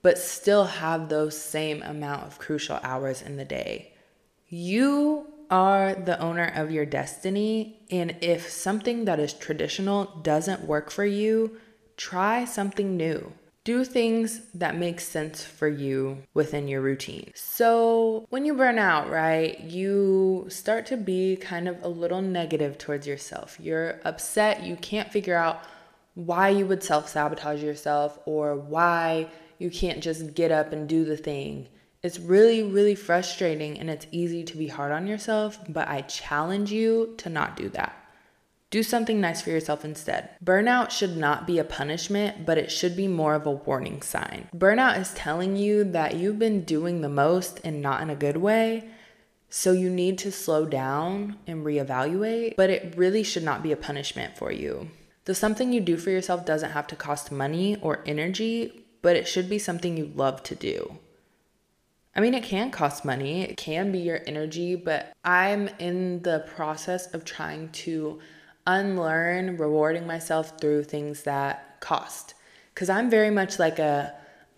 but 0.04 0.20
still 0.20 0.66
have 0.66 1.10
those 1.10 1.36
same 1.36 1.82
amount 1.82 2.28
of 2.28 2.38
crucial 2.38 2.80
hours 2.84 3.24
in 3.24 3.38
the 3.38 3.46
day. 3.46 3.94
You 4.48 5.26
are 5.50 5.96
the 5.96 6.20
owner 6.20 6.52
of 6.56 6.72
your 6.72 6.86
destiny, 6.86 7.80
and 7.90 8.16
if 8.22 8.50
something 8.50 9.06
that 9.06 9.20
is 9.20 9.34
traditional 9.34 10.06
doesn't 10.22 10.66
work 10.66 10.92
for 10.92 11.06
you, 11.06 11.58
try 11.98 12.46
something 12.46 12.96
new. 12.98 13.34
Do 13.64 13.86
things 13.86 14.42
that 14.54 14.76
make 14.76 15.00
sense 15.00 15.42
for 15.42 15.70
you 15.70 16.24
within 16.34 16.68
your 16.68 16.82
routine. 16.82 17.32
So, 17.34 18.26
when 18.30 18.44
you 18.44 18.56
burn 18.56 18.78
out, 18.78 19.10
right, 19.10 19.58
you 19.62 20.48
start 20.50 20.86
to 20.88 20.98
be 20.98 21.38
kind 21.38 21.70
of 21.70 21.82
a 21.82 21.88
little 21.88 22.22
negative 22.22 22.78
towards 22.78 23.08
yourself. 23.08 23.58
You're 23.62 24.02
upset, 24.04 24.64
you 24.64 24.76
can't 24.76 25.14
figure 25.14 25.38
out 25.38 25.64
why 26.16 26.50
you 26.50 26.66
would 26.66 26.84
self 26.84 27.08
sabotage 27.08 27.64
yourself 27.64 28.20
or 28.26 28.56
why 28.56 29.30
you 29.60 29.70
can't 29.70 30.04
just 30.04 30.34
get 30.34 30.52
up 30.52 30.74
and 30.74 30.88
do 30.88 31.06
the 31.06 31.18
thing. 31.18 31.68
It's 32.02 32.20
really, 32.20 32.64
really 32.64 32.96
frustrating 32.96 33.80
and 33.80 33.90
it's 33.90 34.08
easy 34.12 34.44
to 34.44 34.58
be 34.58 34.68
hard 34.68 34.92
on 34.92 35.08
yourself, 35.08 35.58
but 35.70 35.88
I 35.88 36.02
challenge 36.02 36.72
you 36.72 37.14
to 37.18 37.30
not 37.30 37.56
do 37.56 37.70
that. 37.70 37.96
Do 38.74 38.82
something 38.84 39.22
nice 39.22 39.42
for 39.42 39.52
yourself 39.52 39.86
instead. 39.86 40.30
Burnout 40.44 40.90
should 40.90 41.16
not 41.16 41.46
be 41.46 41.60
a 41.60 41.64
punishment, 41.64 42.46
but 42.46 42.58
it 42.58 42.72
should 42.72 42.98
be 42.98 43.08
more 43.08 43.36
of 43.36 43.46
a 43.46 43.52
warning 43.52 44.02
sign. 44.02 44.50
Burnout 44.54 45.00
is 45.00 45.14
telling 45.14 45.56
you 45.56 45.84
that 45.84 46.16
you've 46.16 46.40
been 46.40 46.64
doing 46.64 47.02
the 47.02 47.08
most 47.08 47.62
and 47.64 47.82
not 47.82 48.02
in 48.02 48.10
a 48.10 48.16
good 48.16 48.38
way. 48.38 48.90
So 49.48 49.72
you 49.72 49.92
need 49.92 50.18
to 50.18 50.32
slow 50.32 50.66
down 50.66 51.38
and 51.46 51.64
reevaluate, 51.64 52.56
but 52.58 52.72
it 52.72 52.96
really 52.98 53.22
should 53.22 53.44
not 53.44 53.62
be 53.62 53.72
a 53.72 53.78
punishment 53.78 54.36
for 54.36 54.52
you. 54.52 54.90
The 55.26 55.36
something 55.36 55.72
you 55.72 55.80
do 55.80 55.96
for 55.96 56.10
yourself 56.10 56.44
doesn't 56.44 56.72
have 56.72 56.88
to 56.88 56.96
cost 56.96 57.32
money 57.32 57.78
or 57.80 58.04
energy, 58.06 58.83
but 59.04 59.16
it 59.16 59.28
should 59.28 59.48
be 59.48 59.60
something 59.60 59.96
you 59.96 60.12
love 60.16 60.42
to 60.42 60.56
do. 60.56 60.98
I 62.16 62.22
mean, 62.22 62.34
it 62.34 62.44
can 62.44 62.72
cost 62.72 63.06
money, 63.06 63.42
it 63.42 63.58
can 63.58 63.92
be 63.92 64.00
your 64.00 64.22
energy, 64.26 64.76
but 64.76 65.14
I'm 65.24 65.68
in 65.78 66.22
the 66.24 66.46
process 66.56 67.14
of 67.14 67.26
trying 67.26 67.70
to 67.70 68.20
unlearn 68.66 69.58
rewarding 69.58 70.08
myself 70.08 70.60
through 70.60 70.86
things 70.86 71.24
that 71.24 71.80
cost. 71.82 72.34
Because 72.74 72.90
I'm 72.90 73.10
very 73.10 73.30
much 73.30 73.60
like 73.60 73.78
a 73.78 74.14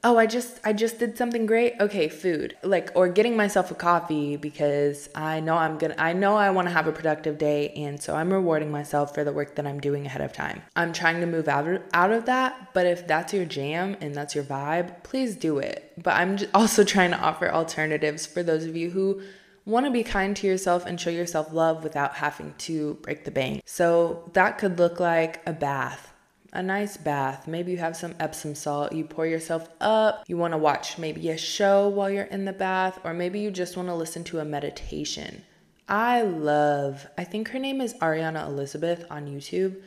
oh 0.06 0.18
i 0.18 0.26
just 0.26 0.60
i 0.64 0.72
just 0.72 1.00
did 1.00 1.18
something 1.18 1.46
great? 1.46 1.74
Okay 1.82 2.08
food. 2.08 2.56
Like 2.64 2.92
or 2.96 3.10
getting 3.10 3.36
myself 3.36 3.72
a 3.72 3.76
coffee 3.76 4.38
because 4.38 5.10
i 5.16 5.40
know 5.42 5.58
i'm 5.58 5.78
gonna 5.78 5.96
i 5.98 6.14
know 6.14 6.36
i 6.36 6.50
want 6.52 6.68
to 6.68 6.74
have 6.74 6.88
a 6.88 6.92
productive 6.92 7.38
day 7.38 7.70
and 7.70 8.02
so 8.02 8.16
i'm 8.16 8.32
rewarding 8.32 8.72
myself 8.72 9.14
for 9.14 9.24
the 9.24 9.34
work 9.34 9.56
that 9.56 9.68
i'm 9.68 9.82
doing 9.82 10.06
ahead 10.06 10.22
of 10.22 10.32
time. 10.32 10.62
I'm 10.76 10.94
trying 10.94 11.20
to 11.20 11.26
move 11.26 11.48
out 11.50 11.68
of, 11.68 11.82
out 11.94 12.12
of 12.12 12.26
that 12.26 12.74
but 12.74 12.86
if 12.86 13.08
that's 13.08 13.34
your 13.34 13.46
jam 13.46 13.98
and 14.00 14.16
that's 14.16 14.36
your 14.36 14.46
vibe 14.46 15.04
please 15.04 15.36
do 15.36 15.58
it. 15.58 15.92
But 16.02 16.14
i'm 16.14 16.38
also 16.54 16.84
trying 16.84 17.12
to 17.12 17.20
offer 17.20 17.52
alternatives 17.52 18.26
for 18.26 18.44
those 18.44 18.66
of 18.66 18.76
you 18.76 18.92
who 18.92 19.22
want 19.66 19.88
to 19.88 19.92
be 19.92 20.04
kind 20.04 20.38
to 20.38 20.46
yourself 20.46 20.86
and 20.86 21.02
show 21.02 21.10
yourself 21.10 21.52
love 21.52 21.84
without 21.84 22.14
having 22.18 22.54
to 22.60 22.94
break 23.02 23.26
the 23.26 23.32
bank. 23.32 23.64
So 23.66 24.30
that 24.34 24.60
could 24.60 24.78
look 24.78 25.00
like 25.00 25.42
a 25.48 25.54
bath 25.54 26.14
a 26.56 26.64
nice 26.64 26.98
bath. 26.98 27.48
Maybe 27.48 27.72
you 27.72 27.78
have 27.78 27.96
some 27.96 28.16
Epsom 28.20 28.56
salt. 28.56 28.94
You 28.94 29.04
pour 29.04 29.28
yourself 29.28 29.70
up. 29.82 30.24
You 30.28 30.38
want 30.38 30.54
to 30.54 30.58
watch 30.58 30.98
maybe 30.98 31.30
a 31.30 31.38
show 31.38 31.88
while 31.90 32.10
you're 32.10 32.24
in 32.24 32.46
the 32.46 32.54
bath, 32.54 33.00
or 33.04 33.14
maybe 33.14 33.40
you 33.40 33.52
just 33.52 33.76
want 33.76 33.90
to 33.90 33.96
listen 33.96 34.24
to 34.26 34.40
a 34.40 34.46
meditation. 34.46 35.44
I 35.88 36.24
love, 36.24 37.06
I 37.18 37.24
think 37.26 37.50
her 37.50 37.60
name 37.60 37.80
is 37.82 37.94
Ariana 37.96 38.48
Elizabeth 38.48 39.06
on 39.12 39.28
YouTube. 39.28 39.82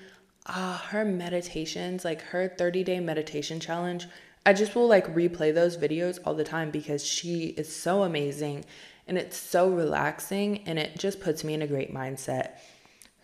Ah, 0.46 0.86
her 0.90 1.04
meditations, 1.04 2.04
like 2.04 2.22
her 2.22 2.48
30 2.48 2.84
day 2.84 3.00
meditation 3.00 3.58
challenge. 3.58 4.06
I 4.46 4.52
just 4.52 4.74
will 4.74 4.86
like 4.86 5.14
replay 5.14 5.52
those 5.52 5.76
videos 5.76 6.18
all 6.24 6.34
the 6.34 6.44
time 6.44 6.70
because 6.70 7.04
she 7.04 7.48
is 7.48 7.74
so 7.74 8.04
amazing 8.04 8.64
and 9.06 9.18
it's 9.18 9.36
so 9.36 9.68
relaxing 9.68 10.62
and 10.66 10.78
it 10.78 10.98
just 10.98 11.20
puts 11.20 11.42
me 11.42 11.54
in 11.54 11.62
a 11.62 11.66
great 11.66 11.92
mindset. 11.92 12.52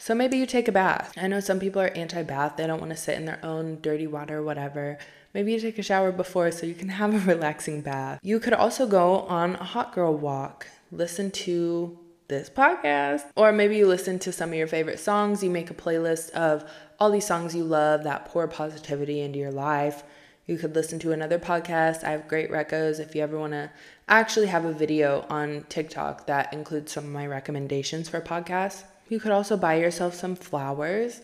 So 0.05 0.15
maybe 0.15 0.37
you 0.37 0.45
take 0.45 0.69
a 0.69 0.73
bath. 0.73 1.15
I 1.17 1.29
know 1.29 1.41
some 1.41 1.59
people 1.59 1.81
are 1.81 1.89
anti 1.97 2.23
bath, 2.25 2.59
they 2.59 2.67
don't 2.67 2.79
want 2.79 2.91
to 2.91 2.97
sit 2.97 3.17
in 3.17 3.25
their 3.25 3.43
own 3.43 3.81
dirty 3.81 4.07
water, 4.07 4.43
whatever. 4.43 4.99
Maybe 5.33 5.55
you 5.55 5.59
take 5.59 5.79
a 5.79 5.83
shower 5.83 6.13
before 6.13 6.51
so 6.51 6.67
you 6.67 6.75
can 6.75 6.89
have 7.01 7.15
a 7.15 7.27
relaxing 7.27 7.81
bath. 7.81 8.21
You 8.23 8.39
could 8.39 8.53
also 8.53 8.87
go 8.87 9.21
on 9.21 9.55
a 9.55 9.65
hot 9.65 9.95
girl 9.95 10.15
walk, 10.15 10.67
listen 10.93 11.31
to 11.47 11.99
this 12.29 12.51
podcast, 12.51 13.23
or 13.35 13.51
maybe 13.51 13.79
you 13.79 13.87
listen 13.87 14.19
to 14.19 14.31
some 14.31 14.51
of 14.51 14.57
your 14.57 14.67
favorite 14.67 15.01
songs. 15.01 15.43
You 15.43 15.49
make 15.49 15.71
a 15.71 15.75
playlist 15.75 16.33
of 16.33 16.71
all 17.01 17.11
these 17.11 17.27
songs 17.27 17.55
you 17.55 17.65
love 17.65 18.05
that 18.05 18.27
pour 18.27 18.47
positivity 18.47 19.23
into 19.23 19.39
your 19.39 19.53
life. 19.53 20.03
You 20.45 20.59
could 20.59 20.75
listen 20.75 20.99
to 20.99 21.13
another 21.13 21.39
podcast. 21.39 22.05
I 22.05 22.11
have 22.11 22.29
great 22.29 22.51
recos 22.51 23.01
if 23.01 23.15
you 23.15 23.23
ever 23.23 23.39
want 23.39 23.55
to 23.55 23.71
actually 24.07 24.49
have 24.49 24.67
a 24.67 24.73
video 24.75 25.25
on 25.31 25.65
TikTok 25.71 26.27
that 26.27 26.53
includes 26.53 26.93
some 26.93 27.05
of 27.05 27.11
my 27.11 27.27
recommendations 27.27 28.11
for 28.11 28.21
podcasts. 28.21 28.85
You 29.09 29.21
could 29.21 29.33
also 29.33 29.57
buy 29.57 29.75
yourself 29.75 30.15
some 30.15 30.37
flowers. 30.37 31.21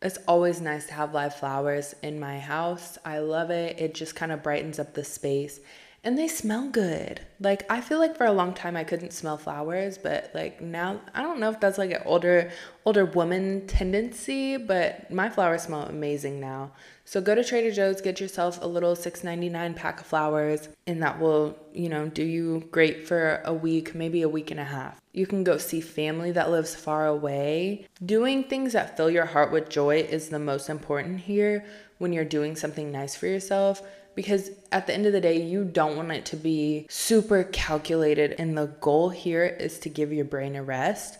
It's 0.00 0.18
always 0.26 0.60
nice 0.60 0.86
to 0.86 0.94
have 0.94 1.14
live 1.14 1.34
flowers 1.34 1.94
in 2.02 2.18
my 2.18 2.38
house. 2.38 2.98
I 3.04 3.18
love 3.18 3.50
it. 3.50 3.78
It 3.78 3.94
just 3.94 4.16
kind 4.16 4.32
of 4.32 4.42
brightens 4.42 4.78
up 4.78 4.94
the 4.94 5.04
space 5.04 5.60
and 6.04 6.18
they 6.18 6.26
smell 6.26 6.68
good. 6.68 7.20
Like 7.38 7.64
I 7.70 7.80
feel 7.80 7.98
like 7.98 8.16
for 8.16 8.26
a 8.26 8.32
long 8.32 8.54
time 8.54 8.76
I 8.76 8.84
couldn't 8.84 9.12
smell 9.12 9.38
flowers, 9.38 9.98
but 9.98 10.30
like 10.34 10.60
now 10.60 11.00
I 11.14 11.22
don't 11.22 11.38
know 11.38 11.50
if 11.50 11.60
that's 11.60 11.78
like 11.78 11.92
an 11.92 12.02
older 12.04 12.50
older 12.84 13.04
woman 13.04 13.66
tendency, 13.66 14.56
but 14.56 15.10
my 15.10 15.28
flowers 15.28 15.62
smell 15.62 15.82
amazing 15.82 16.40
now. 16.40 16.72
So 17.12 17.20
go 17.20 17.34
to 17.34 17.44
Trader 17.44 17.70
Joe's, 17.70 18.00
get 18.00 18.20
yourself 18.20 18.58
a 18.62 18.66
little 18.66 18.96
6.99 18.96 19.76
pack 19.76 20.00
of 20.00 20.06
flowers, 20.06 20.70
and 20.86 21.02
that 21.02 21.20
will, 21.20 21.58
you 21.74 21.90
know, 21.90 22.08
do 22.08 22.24
you 22.24 22.66
great 22.70 23.06
for 23.06 23.42
a 23.44 23.52
week, 23.52 23.94
maybe 23.94 24.22
a 24.22 24.30
week 24.30 24.50
and 24.50 24.58
a 24.58 24.64
half. 24.64 24.98
You 25.12 25.26
can 25.26 25.44
go 25.44 25.58
see 25.58 25.82
family 25.82 26.32
that 26.32 26.50
lives 26.50 26.74
far 26.74 27.06
away. 27.06 27.86
Doing 28.02 28.44
things 28.44 28.72
that 28.72 28.96
fill 28.96 29.10
your 29.10 29.26
heart 29.26 29.52
with 29.52 29.68
joy 29.68 29.96
is 29.98 30.30
the 30.30 30.38
most 30.38 30.70
important 30.70 31.20
here 31.20 31.66
when 31.98 32.14
you're 32.14 32.24
doing 32.24 32.56
something 32.56 32.90
nice 32.90 33.14
for 33.14 33.26
yourself 33.26 33.82
because 34.14 34.50
at 34.70 34.86
the 34.86 34.94
end 34.94 35.04
of 35.04 35.12
the 35.12 35.20
day, 35.20 35.38
you 35.38 35.64
don't 35.64 35.98
want 35.98 36.12
it 36.12 36.24
to 36.26 36.36
be 36.36 36.86
super 36.88 37.44
calculated. 37.44 38.36
And 38.38 38.56
the 38.56 38.68
goal 38.80 39.10
here 39.10 39.44
is 39.44 39.78
to 39.80 39.90
give 39.90 40.14
your 40.14 40.24
brain 40.24 40.56
a 40.56 40.62
rest. 40.62 41.18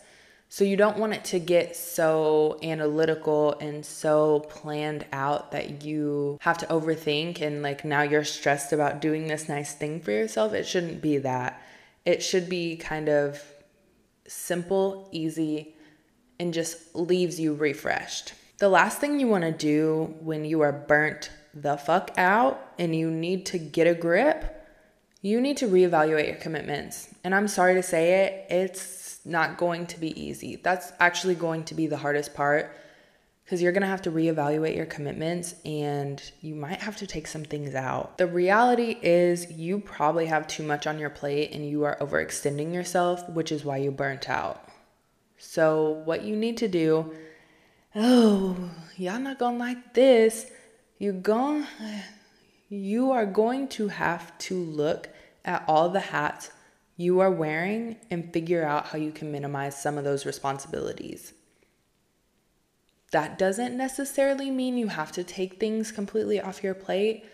So 0.52 0.64
you 0.64 0.76
don't 0.76 0.98
want 0.98 1.14
it 1.14 1.24
to 1.24 1.38
get 1.38 1.74
so 1.76 2.58
analytical 2.62 3.56
and 3.58 3.86
so 3.86 4.40
planned 4.50 5.06
out 5.10 5.52
that 5.52 5.82
you 5.82 6.36
have 6.42 6.58
to 6.58 6.66
overthink 6.66 7.40
and 7.40 7.62
like 7.62 7.86
now 7.86 8.02
you're 8.02 8.22
stressed 8.22 8.70
about 8.70 9.00
doing 9.00 9.28
this 9.28 9.48
nice 9.48 9.72
thing 9.72 9.98
for 9.98 10.10
yourself. 10.10 10.52
It 10.52 10.66
shouldn't 10.66 11.00
be 11.00 11.16
that. 11.16 11.62
It 12.04 12.22
should 12.22 12.50
be 12.50 12.76
kind 12.76 13.08
of 13.08 13.42
simple, 14.28 15.08
easy, 15.10 15.74
and 16.38 16.52
just 16.52 16.94
leaves 16.94 17.40
you 17.40 17.54
refreshed. 17.54 18.34
The 18.58 18.68
last 18.68 18.98
thing 18.98 19.18
you 19.18 19.28
want 19.28 19.44
to 19.44 19.52
do 19.52 20.14
when 20.20 20.44
you 20.44 20.60
are 20.60 20.70
burnt 20.70 21.30
the 21.54 21.78
fuck 21.78 22.10
out 22.18 22.74
and 22.78 22.94
you 22.94 23.10
need 23.10 23.46
to 23.46 23.58
get 23.58 23.86
a 23.86 23.94
grip, 23.94 24.68
you 25.22 25.40
need 25.40 25.56
to 25.56 25.66
reevaluate 25.66 26.26
your 26.26 26.36
commitments. 26.36 27.08
And 27.24 27.34
I'm 27.34 27.48
sorry 27.48 27.72
to 27.72 27.82
say 27.82 28.26
it, 28.26 28.52
it's 28.52 29.01
not 29.24 29.56
going 29.56 29.86
to 29.86 30.00
be 30.00 30.18
easy. 30.20 30.56
That's 30.56 30.92
actually 31.00 31.34
going 31.34 31.64
to 31.64 31.74
be 31.74 31.86
the 31.86 31.96
hardest 31.96 32.34
part 32.34 32.76
because 33.44 33.60
you're 33.60 33.72
going 33.72 33.82
to 33.82 33.88
have 33.88 34.02
to 34.02 34.10
reevaluate 34.10 34.76
your 34.76 34.86
commitments 34.86 35.54
and 35.64 36.22
you 36.40 36.54
might 36.54 36.80
have 36.80 36.96
to 36.98 37.06
take 37.06 37.26
some 37.26 37.44
things 37.44 37.74
out. 37.74 38.18
The 38.18 38.26
reality 38.26 38.96
is, 39.02 39.50
you 39.50 39.80
probably 39.80 40.26
have 40.26 40.46
too 40.46 40.62
much 40.62 40.86
on 40.86 40.98
your 40.98 41.10
plate 41.10 41.52
and 41.52 41.68
you 41.68 41.84
are 41.84 41.96
overextending 42.00 42.72
yourself, 42.72 43.28
which 43.28 43.52
is 43.52 43.64
why 43.64 43.78
you 43.78 43.90
burnt 43.90 44.28
out. 44.28 44.68
So, 45.38 46.02
what 46.04 46.22
you 46.22 46.36
need 46.36 46.56
to 46.58 46.68
do, 46.68 47.12
oh, 47.96 48.70
y'all 48.96 49.18
not 49.18 49.38
gonna 49.38 49.58
like 49.58 49.94
this 49.94 50.46
you're 51.02 51.12
going 51.12 51.66
you 52.68 53.10
are 53.10 53.26
going 53.26 53.66
to 53.66 53.88
have 53.88 54.38
to 54.38 54.54
look 54.54 55.08
at 55.44 55.64
all 55.66 55.88
the 55.88 55.98
hats 55.98 56.52
you 56.96 57.20
are 57.20 57.30
wearing 57.30 57.96
and 58.10 58.32
figure 58.32 58.64
out 58.64 58.86
how 58.86 58.98
you 58.98 59.12
can 59.12 59.32
minimize 59.32 59.80
some 59.80 59.98
of 59.98 60.04
those 60.04 60.26
responsibilities. 60.26 61.32
That 63.10 63.38
doesn't 63.38 63.76
necessarily 63.76 64.50
mean 64.50 64.78
you 64.78 64.88
have 64.88 65.12
to 65.12 65.24
take 65.24 65.60
things 65.60 65.92
completely 65.92 66.40
off 66.40 66.62
your 66.62 66.74
plate, 66.74 67.26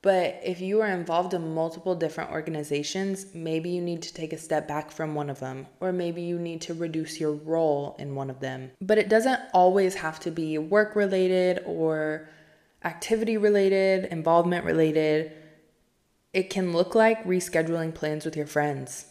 but 0.00 0.40
if 0.44 0.60
you 0.60 0.80
are 0.80 0.88
involved 0.88 1.34
in 1.34 1.54
multiple 1.54 1.94
different 1.94 2.30
organizations, 2.30 3.26
maybe 3.34 3.70
you 3.70 3.82
need 3.82 4.02
to 4.02 4.14
take 4.14 4.32
a 4.32 4.38
step 4.38 4.68
back 4.68 4.90
from 4.90 5.14
one 5.14 5.28
of 5.28 5.40
them, 5.40 5.66
or 5.80 5.92
maybe 5.92 6.22
you 6.22 6.38
need 6.38 6.60
to 6.62 6.74
reduce 6.74 7.18
your 7.18 7.32
role 7.32 7.96
in 7.98 8.14
one 8.14 8.30
of 8.30 8.38
them. 8.38 8.70
But 8.80 8.98
it 8.98 9.08
doesn't 9.08 9.40
always 9.52 9.96
have 9.96 10.20
to 10.20 10.30
be 10.30 10.56
work 10.58 10.94
related 10.94 11.62
or 11.66 12.28
activity 12.84 13.36
related, 13.36 14.04
involvement 14.12 14.64
related. 14.64 15.32
It 16.32 16.50
can 16.50 16.72
look 16.72 16.94
like 16.94 17.24
rescheduling 17.24 17.94
plans 17.94 18.24
with 18.24 18.36
your 18.36 18.46
friends. 18.46 19.06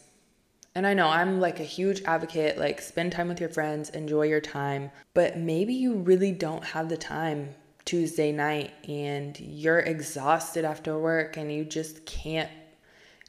And 0.74 0.86
I 0.86 0.94
know 0.94 1.08
I'm 1.08 1.40
like 1.40 1.58
a 1.58 1.64
huge 1.64 2.02
advocate, 2.02 2.56
like 2.56 2.80
spend 2.80 3.10
time 3.12 3.28
with 3.28 3.40
your 3.40 3.48
friends, 3.48 3.90
enjoy 3.90 4.26
your 4.26 4.40
time, 4.40 4.92
but 5.14 5.36
maybe 5.36 5.74
you 5.74 5.94
really 5.94 6.30
don't 6.30 6.62
have 6.62 6.88
the 6.88 6.96
time 6.96 7.54
Tuesday 7.84 8.30
night 8.30 8.72
and 8.86 9.40
you're 9.40 9.80
exhausted 9.80 10.64
after 10.64 10.96
work 10.96 11.36
and 11.36 11.50
you 11.50 11.64
just 11.64 12.06
can't. 12.06 12.50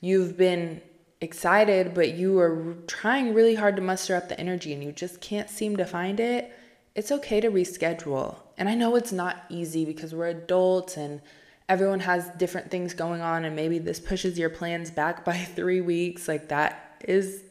You've 0.01 0.37
been 0.37 0.81
excited, 1.21 1.93
but 1.95 2.13
you 2.13 2.37
are 2.39 2.75
trying 2.85 3.33
really 3.33 3.55
hard 3.55 3.75
to 3.77 3.81
muster 3.81 4.15
up 4.15 4.29
the 4.29 4.39
energy 4.39 4.73
and 4.73 4.83
you 4.83 4.91
just 4.91 5.19
can't 5.19 5.49
seem 5.49 5.77
to 5.77 5.85
find 5.85 6.19
it. 6.19 6.53
It's 6.93 7.11
okay 7.11 7.41
to 7.41 7.49
reschedule. 7.49 8.35
And 8.57 8.69
I 8.69 8.75
know 8.75 8.95
it's 8.95 9.11
not 9.11 9.45
easy 9.49 9.85
because 9.85 10.13
we're 10.13 10.27
adults 10.27 10.97
and 10.97 11.21
everyone 11.69 12.01
has 12.01 12.29
different 12.31 12.71
things 12.71 12.93
going 12.93 13.21
on, 13.21 13.45
and 13.45 13.55
maybe 13.55 13.79
this 13.79 13.99
pushes 13.99 14.37
your 14.37 14.49
plans 14.49 14.91
back 14.91 15.23
by 15.31 15.37
three 15.37 15.81
weeks. 15.81 16.27
Like, 16.27 16.49
that 16.49 17.01
is 17.07 17.43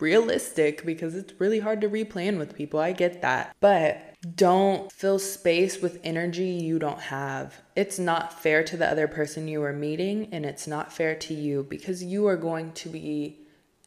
realistic 0.00 0.84
because 0.84 1.14
it's 1.14 1.34
really 1.38 1.60
hard 1.60 1.82
to 1.82 1.88
replan 1.88 2.38
with 2.38 2.56
people. 2.56 2.80
I 2.80 2.92
get 2.92 3.20
that. 3.22 3.54
But 3.60 4.14
don't 4.34 4.90
fill 4.90 5.18
space 5.18 5.80
with 5.80 6.00
energy 6.02 6.48
you 6.48 6.78
don't 6.78 7.00
have. 7.00 7.60
It's 7.76 7.98
not 7.98 8.42
fair 8.42 8.64
to 8.64 8.76
the 8.76 8.90
other 8.90 9.06
person 9.06 9.46
you 9.46 9.62
are 9.62 9.72
meeting, 9.72 10.28
and 10.32 10.44
it's 10.44 10.66
not 10.66 10.92
fair 10.92 11.14
to 11.16 11.34
you 11.34 11.66
because 11.68 12.02
you 12.02 12.26
are 12.26 12.36
going 12.36 12.72
to 12.72 12.88
be 12.88 13.38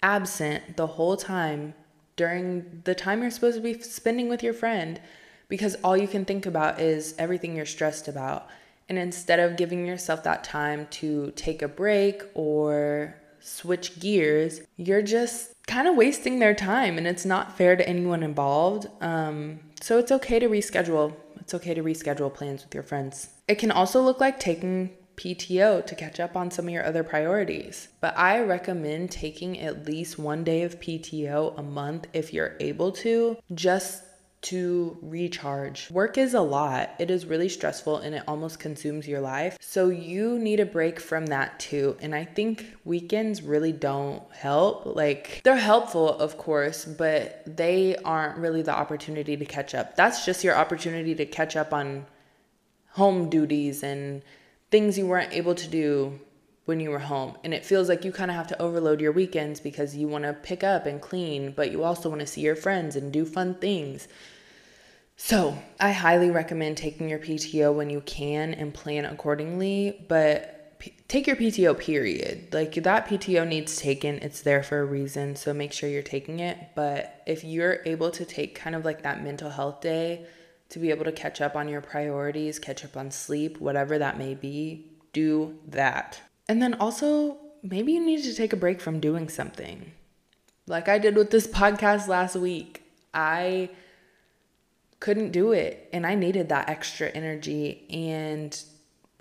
absent 0.02 0.78
the 0.78 0.88
whole 0.88 1.18
time 1.18 1.74
during 2.16 2.82
the 2.84 2.94
time 2.94 3.22
you're 3.22 3.32
supposed 3.32 3.56
to 3.56 3.62
be 3.62 3.82
spending 3.82 4.30
with 4.30 4.44
your 4.44 4.54
friend 4.54 5.00
because 5.48 5.76
all 5.84 5.98
you 5.98 6.08
can 6.08 6.26
think 6.26 6.46
about 6.46 6.80
is 6.80 7.16
everything 7.18 7.56
you're 7.56 7.66
stressed 7.66 8.08
about. 8.08 8.48
And 8.90 8.98
instead 8.98 9.40
of 9.40 9.58
giving 9.58 9.86
yourself 9.86 10.24
that 10.24 10.44
time 10.44 10.88
to 10.92 11.32
take 11.36 11.62
a 11.62 11.68
break 11.68 12.24
or 12.34 13.16
switch 13.40 14.00
gears, 14.00 14.62
you're 14.78 15.02
just 15.02 15.54
kind 15.68 15.88
of 15.88 15.96
wasting 15.96 16.40
their 16.40 16.54
time 16.54 16.98
and 16.98 17.08
it's 17.08 17.26
not 17.26 17.58
fair 17.58 17.76
to 17.76 17.88
anyone 17.88 18.24
involved. 18.24 18.88
Um, 19.02 19.60
so 19.82 19.98
it's 19.98 20.12
okay 20.12 20.40
to 20.40 20.48
reschedule. 20.48 21.14
It's 21.40 21.54
okay 21.54 21.74
to 21.74 21.84
reschedule 21.84 22.34
plans 22.34 22.64
with 22.64 22.74
your 22.74 22.84
friends. 22.84 23.30
It 23.48 23.56
can 23.56 23.72
also 23.72 24.02
look 24.02 24.20
like 24.20 24.40
taking 24.40 24.92
PTO 25.16 25.86
to 25.86 25.96
catch 25.96 26.20
up 26.20 26.36
on 26.36 26.52
some 26.52 26.66
of 26.66 26.74
your 26.74 26.86
other 26.86 27.04
priorities. 27.04 27.90
But 28.02 28.18
I 28.18 28.40
recommend 28.40 29.12
taking 29.12 29.60
at 29.60 29.86
least 29.86 30.18
one 30.18 30.44
day 30.44 30.64
of 30.64 30.80
PTO 30.80 31.58
a 31.58 31.64
month 31.64 32.08
if 32.14 32.34
you're 32.34 32.56
able 32.60 32.92
to, 32.94 33.38
just 33.54 34.04
to 34.44 34.98
recharge. 35.02 35.90
Work 35.90 36.18
is 36.18 36.34
a 36.34 36.42
lot. 36.42 36.92
It 37.00 37.10
is 37.10 37.26
really 37.26 37.50
stressful 37.50 37.98
and 37.98 38.16
it 38.16 38.24
almost 38.28 38.60
consumes 38.60 39.08
your 39.08 39.22
life. 39.22 39.58
So 39.60 39.90
you 39.90 40.38
need 40.38 40.60
a 40.60 40.66
break 40.66 41.00
from 41.00 41.28
that 41.28 41.60
too. 41.60 41.98
And 42.02 42.14
I 42.14 42.26
think 42.26 42.66
weekends 42.86 43.42
really 43.42 43.72
don't 43.72 44.24
help. 44.34 44.86
Like 44.86 45.42
they're 45.44 45.56
helpful, 45.56 46.10
of 46.10 46.38
course, 46.38 46.86
but 46.86 47.44
they 47.46 47.96
aren't 47.98 48.38
really 48.38 48.62
the 48.62 48.76
opportunity 48.76 49.38
to 49.38 49.46
catch 49.46 49.74
up. 49.74 49.96
That's 49.96 50.26
just 50.26 50.44
your 50.44 50.56
opportunity 50.56 51.16
to 51.16 51.26
catch 51.26 51.56
up 51.56 51.74
on 51.74 52.06
home 52.90 53.30
duties 53.30 53.82
and 53.82 54.22
things 54.70 54.98
you 54.98 55.08
weren't 55.08 55.34
able 55.34 55.56
to 55.56 55.68
do 55.68 56.20
when 56.66 56.80
you 56.80 56.90
were 56.90 57.00
home. 57.00 57.38
And 57.44 57.54
it 57.54 57.66
feels 57.66 57.90
like 57.90 58.06
you 58.06 58.12
kind 58.12 58.32
of 58.32 58.38
have 58.38 58.48
to 58.48 58.62
overload 58.62 59.02
your 59.02 59.12
weekends 59.12 59.60
because 59.60 59.96
you 59.96 60.08
want 60.08 60.24
to 60.24 60.34
pick 60.34 60.64
up 60.64 60.86
and 60.86 61.02
clean, 61.02 61.52
but 61.52 61.72
you 61.72 61.84
also 61.84 62.10
want 62.10 62.22
to 62.22 62.28
see 62.28 62.42
your 62.42 62.56
friends 62.56 62.96
and 62.96 63.12
do 63.12 63.26
fun 63.26 63.56
things. 63.56 64.08
So, 65.26 65.58
I 65.80 65.94
highly 65.94 66.32
recommend 66.32 66.76
taking 66.76 67.08
your 67.08 67.18
PTO 67.18 67.74
when 67.74 67.90
you 67.90 68.02
can 68.02 68.54
and 68.54 68.74
plan 68.74 69.06
accordingly, 69.06 70.06
but 70.10 70.78
p- 70.80 70.94
take 71.08 71.28
your 71.28 71.38
PTO 71.38 71.80
period. 71.80 72.50
Like 72.54 72.74
that 72.74 73.08
PTO 73.08 73.48
needs 73.48 73.78
taken, 73.78 74.16
it's 74.16 74.42
there 74.42 74.62
for 74.64 74.82
a 74.82 74.86
reason, 74.86 75.38
so 75.38 75.54
make 75.54 75.72
sure 75.72 75.88
you're 75.88 76.02
taking 76.02 76.42
it. 76.42 76.58
But 76.76 77.24
if 77.26 77.46
you're 77.46 77.80
able 77.86 78.12
to 78.12 78.26
take 78.26 78.54
kind 78.54 78.76
of 78.76 78.84
like 78.84 79.04
that 79.04 79.24
mental 79.24 79.50
health 79.50 79.80
day 79.80 80.26
to 80.68 80.78
be 80.78 80.90
able 80.90 81.06
to 81.06 81.14
catch 81.14 81.40
up 81.40 81.56
on 81.56 81.70
your 81.70 81.80
priorities, 81.80 82.60
catch 82.60 82.84
up 82.84 82.98
on 82.98 83.10
sleep, 83.10 83.62
whatever 83.62 83.98
that 83.98 84.18
may 84.18 84.36
be, 84.36 84.92
do 85.14 85.58
that. 85.70 86.20
And 86.50 86.62
then 86.62 86.74
also, 86.74 87.38
maybe 87.62 87.94
you 87.94 88.06
need 88.06 88.24
to 88.24 88.36
take 88.36 88.52
a 88.52 88.58
break 88.58 88.82
from 88.82 89.00
doing 89.00 89.30
something. 89.30 89.94
Like 90.68 90.90
I 90.90 90.98
did 90.98 91.16
with 91.16 91.32
this 91.32 91.48
podcast 91.48 92.10
last 92.10 92.36
week. 92.36 92.84
I 93.14 93.70
couldn't 95.04 95.32
do 95.32 95.52
it 95.52 95.90
and 95.92 96.08
I 96.08 96.16
needed 96.16 96.48
that 96.48 96.70
extra 96.70 97.10
energy 97.10 97.86
and 97.90 98.58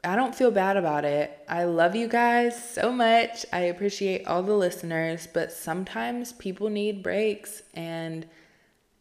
I 0.05 0.15
don't 0.15 0.33
feel 0.33 0.53
bad 0.53 0.77
about 0.77 1.05
it. 1.05 1.37
I 1.49 1.65
love 1.65 1.97
you 1.97 2.07
guys 2.07 2.73
so 2.73 2.93
much. 2.93 3.45
I 3.53 3.63
appreciate 3.63 4.25
all 4.29 4.45
the 4.45 4.55
listeners, 4.55 5.27
but 5.35 5.51
sometimes 5.51 6.35
people 6.35 6.71
need 6.71 7.03
breaks 7.03 7.63
and 7.75 8.27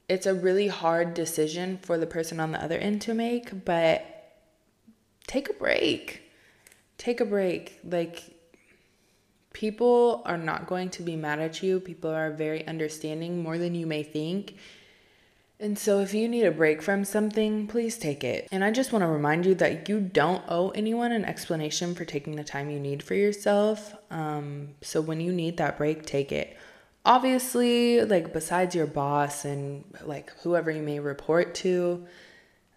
it's 0.10 0.26
a 0.26 0.34
really 0.34 0.70
hard 0.70 1.14
decision 1.14 1.78
for 1.84 2.00
the 2.00 2.08
person 2.08 2.40
on 2.40 2.52
the 2.52 2.64
other 2.64 2.80
end 2.80 3.04
to 3.04 3.14
make, 3.14 3.64
but 3.64 4.04
take 5.28 5.52
a 5.52 5.54
break. 5.54 6.32
Take 6.98 7.22
a 7.22 7.26
break. 7.26 7.78
Like 7.84 8.24
people 9.54 10.24
are 10.26 10.36
not 10.36 10.66
going 10.66 10.90
to 10.90 11.04
be 11.04 11.16
mad 11.16 11.38
at 11.38 11.62
you. 11.62 11.80
People 11.80 12.10
are 12.10 12.32
very 12.32 12.66
understanding 12.66 13.44
more 13.44 13.60
than 13.60 13.76
you 13.76 13.86
may 13.86 14.02
think 14.02 14.56
And 15.62 15.78
so, 15.78 16.00
if 16.00 16.16
you 16.16 16.28
need 16.28 16.46
a 16.46 16.52
break 16.52 16.82
from 16.82 17.06
something, 17.06 17.68
please 17.68 17.96
take 17.96 18.24
it. 18.24 18.48
And 18.52 18.64
I 18.64 18.72
just 18.72 18.92
want 18.92 19.04
to 19.04 19.08
remind 19.08 19.46
you 19.46 19.54
that 19.56 19.88
you 19.88 20.00
don't 20.00 20.44
owe 20.50 20.70
anyone 20.72 21.12
an 21.12 21.24
explanation 21.24 21.94
for 21.94 22.04
taking 22.04 22.36
the 22.36 22.44
time 22.44 22.72
you 22.72 22.80
need 22.80 23.04
for 23.04 23.14
yourself. 23.14 23.94
Um, 24.10 24.70
so, 24.82 25.02
when 25.02 25.22
you 25.22 25.32
need 25.32 25.58
that 25.58 25.78
break, 25.78 26.04
take 26.04 26.32
it. 26.32 26.58
Obviously, 27.06 28.02
like, 28.04 28.34
besides 28.34 28.74
your 28.74 28.88
boss 28.88 29.46
and 29.46 29.84
like 30.04 30.32
whoever 30.42 30.72
you 30.72 30.82
may 30.82 31.00
report 31.00 31.54
to, 31.56 32.08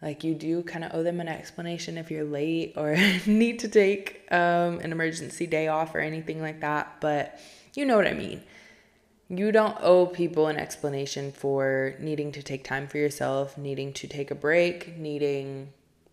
like, 0.02 0.22
you 0.22 0.34
do 0.34 0.62
kind 0.62 0.84
of 0.84 0.94
owe 0.94 1.02
them 1.02 1.20
an 1.20 1.28
explanation 1.28 1.96
if 1.96 2.10
you're 2.10 2.24
late 2.24 2.74
or 2.76 2.98
need 3.26 3.60
to 3.60 3.68
take 3.68 4.26
um, 4.30 4.78
an 4.80 4.92
emergency 4.92 5.46
day 5.46 5.68
off 5.68 5.94
or 5.94 6.00
anything 6.00 6.42
like 6.42 6.60
that. 6.60 7.00
But 7.00 7.40
you 7.74 7.86
know 7.86 7.96
what 7.96 8.06
I 8.06 8.12
mean 8.12 8.42
you 9.28 9.52
don't 9.52 9.76
owe 9.80 10.06
people 10.06 10.48
an 10.48 10.56
explanation 10.56 11.32
for 11.32 11.94
needing 11.98 12.32
to 12.32 12.42
take 12.42 12.64
time 12.64 12.86
for 12.86 12.98
yourself, 12.98 13.56
needing 13.56 13.92
to 13.94 14.06
take 14.06 14.30
a 14.30 14.34
break, 14.34 14.96
needing 14.98 15.72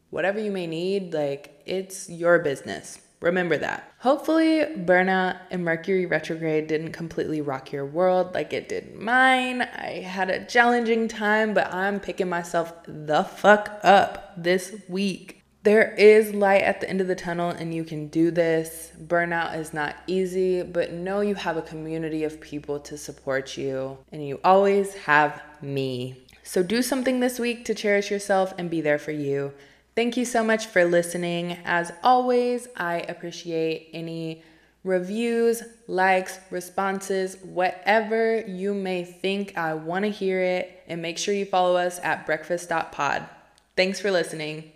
whatever 0.10 0.40
you 0.40 0.52
may 0.52 0.68
need. 0.68 1.14
Like, 1.14 1.62
it's 1.66 2.10
your 2.10 2.40
business. 2.40 3.00
Remember 3.22 3.56
that. 3.58 3.92
Hopefully, 4.00 4.66
burnout 4.76 5.38
and 5.52 5.64
Mercury 5.64 6.08
retrograde 6.08 6.66
didn't 6.66 6.94
completely 6.94 7.40
rock 7.40 7.72
your 7.72 7.86
world 7.86 8.34
like 8.34 8.52
it 8.52 8.68
did 8.68 8.96
mine. 8.96 9.62
I 9.62 10.02
had 10.02 10.32
a 10.32 10.44
challenging 10.46 11.08
time, 11.08 11.54
but 11.54 11.72
I'm 11.72 12.00
picking 12.00 12.30
myself 12.30 12.74
the 12.88 13.24
fuck 13.24 13.80
up 13.84 14.34
this 14.36 14.76
week 14.90 15.41
there 15.64 15.94
is 15.94 16.34
light 16.34 16.64
at 16.64 16.82
the 16.82 16.90
end 16.90 17.02
of 17.02 17.08
the 17.08 17.16
tunnel 17.16 17.50
and 17.50 17.74
you 17.74 17.84
can 17.84 18.08
do 18.08 18.32
this. 18.32 18.92
Burnout 19.00 19.58
is 19.58 19.74
not 19.74 19.96
easy, 20.08 20.64
but 20.64 20.92
know 20.92 21.22
you 21.22 21.36
have 21.36 21.56
a 21.56 21.62
community 21.62 22.24
of 22.24 22.42
people 22.42 22.80
to 22.80 22.98
support 22.98 23.58
you 23.58 23.98
and 24.12 24.26
you 24.26 24.40
always 24.44 24.96
have 24.96 25.42
me. 25.62 26.26
So 26.44 26.64
do 26.64 26.82
something 26.82 27.20
this 27.20 27.38
week 27.38 27.64
to 27.66 27.76
cherish 27.76 28.10
yourself 28.10 28.54
and 28.58 28.70
be 28.70 28.82
there 28.82 28.98
for 28.98 29.12
you. 29.12 29.54
Thank 29.96 30.18
you 30.18 30.26
so 30.26 30.44
much 30.44 30.66
for 30.66 30.84
listening. 30.84 31.58
As 31.64 31.92
always, 32.04 32.68
I 32.76 33.02
appreciate 33.02 33.90
any 33.94 34.44
reviews, 34.84 35.62
likes, 35.88 36.40
responses, 36.50 37.38
whatever 37.44 38.40
you 38.48 38.74
may 38.74 39.04
think. 39.04 39.58
I 39.58 39.76
want 39.76 40.06
to 40.06 40.12
hear 40.12 40.42
it. 40.42 40.84
And 40.88 41.02
make 41.02 41.18
sure 41.18 41.34
you 41.34 41.46
follow 41.46 41.76
us 41.76 42.00
at 42.02 42.26
breakfast.pod. 42.26 43.28
Thanks 43.76 44.00
for 44.00 44.12
listening. 44.12 44.72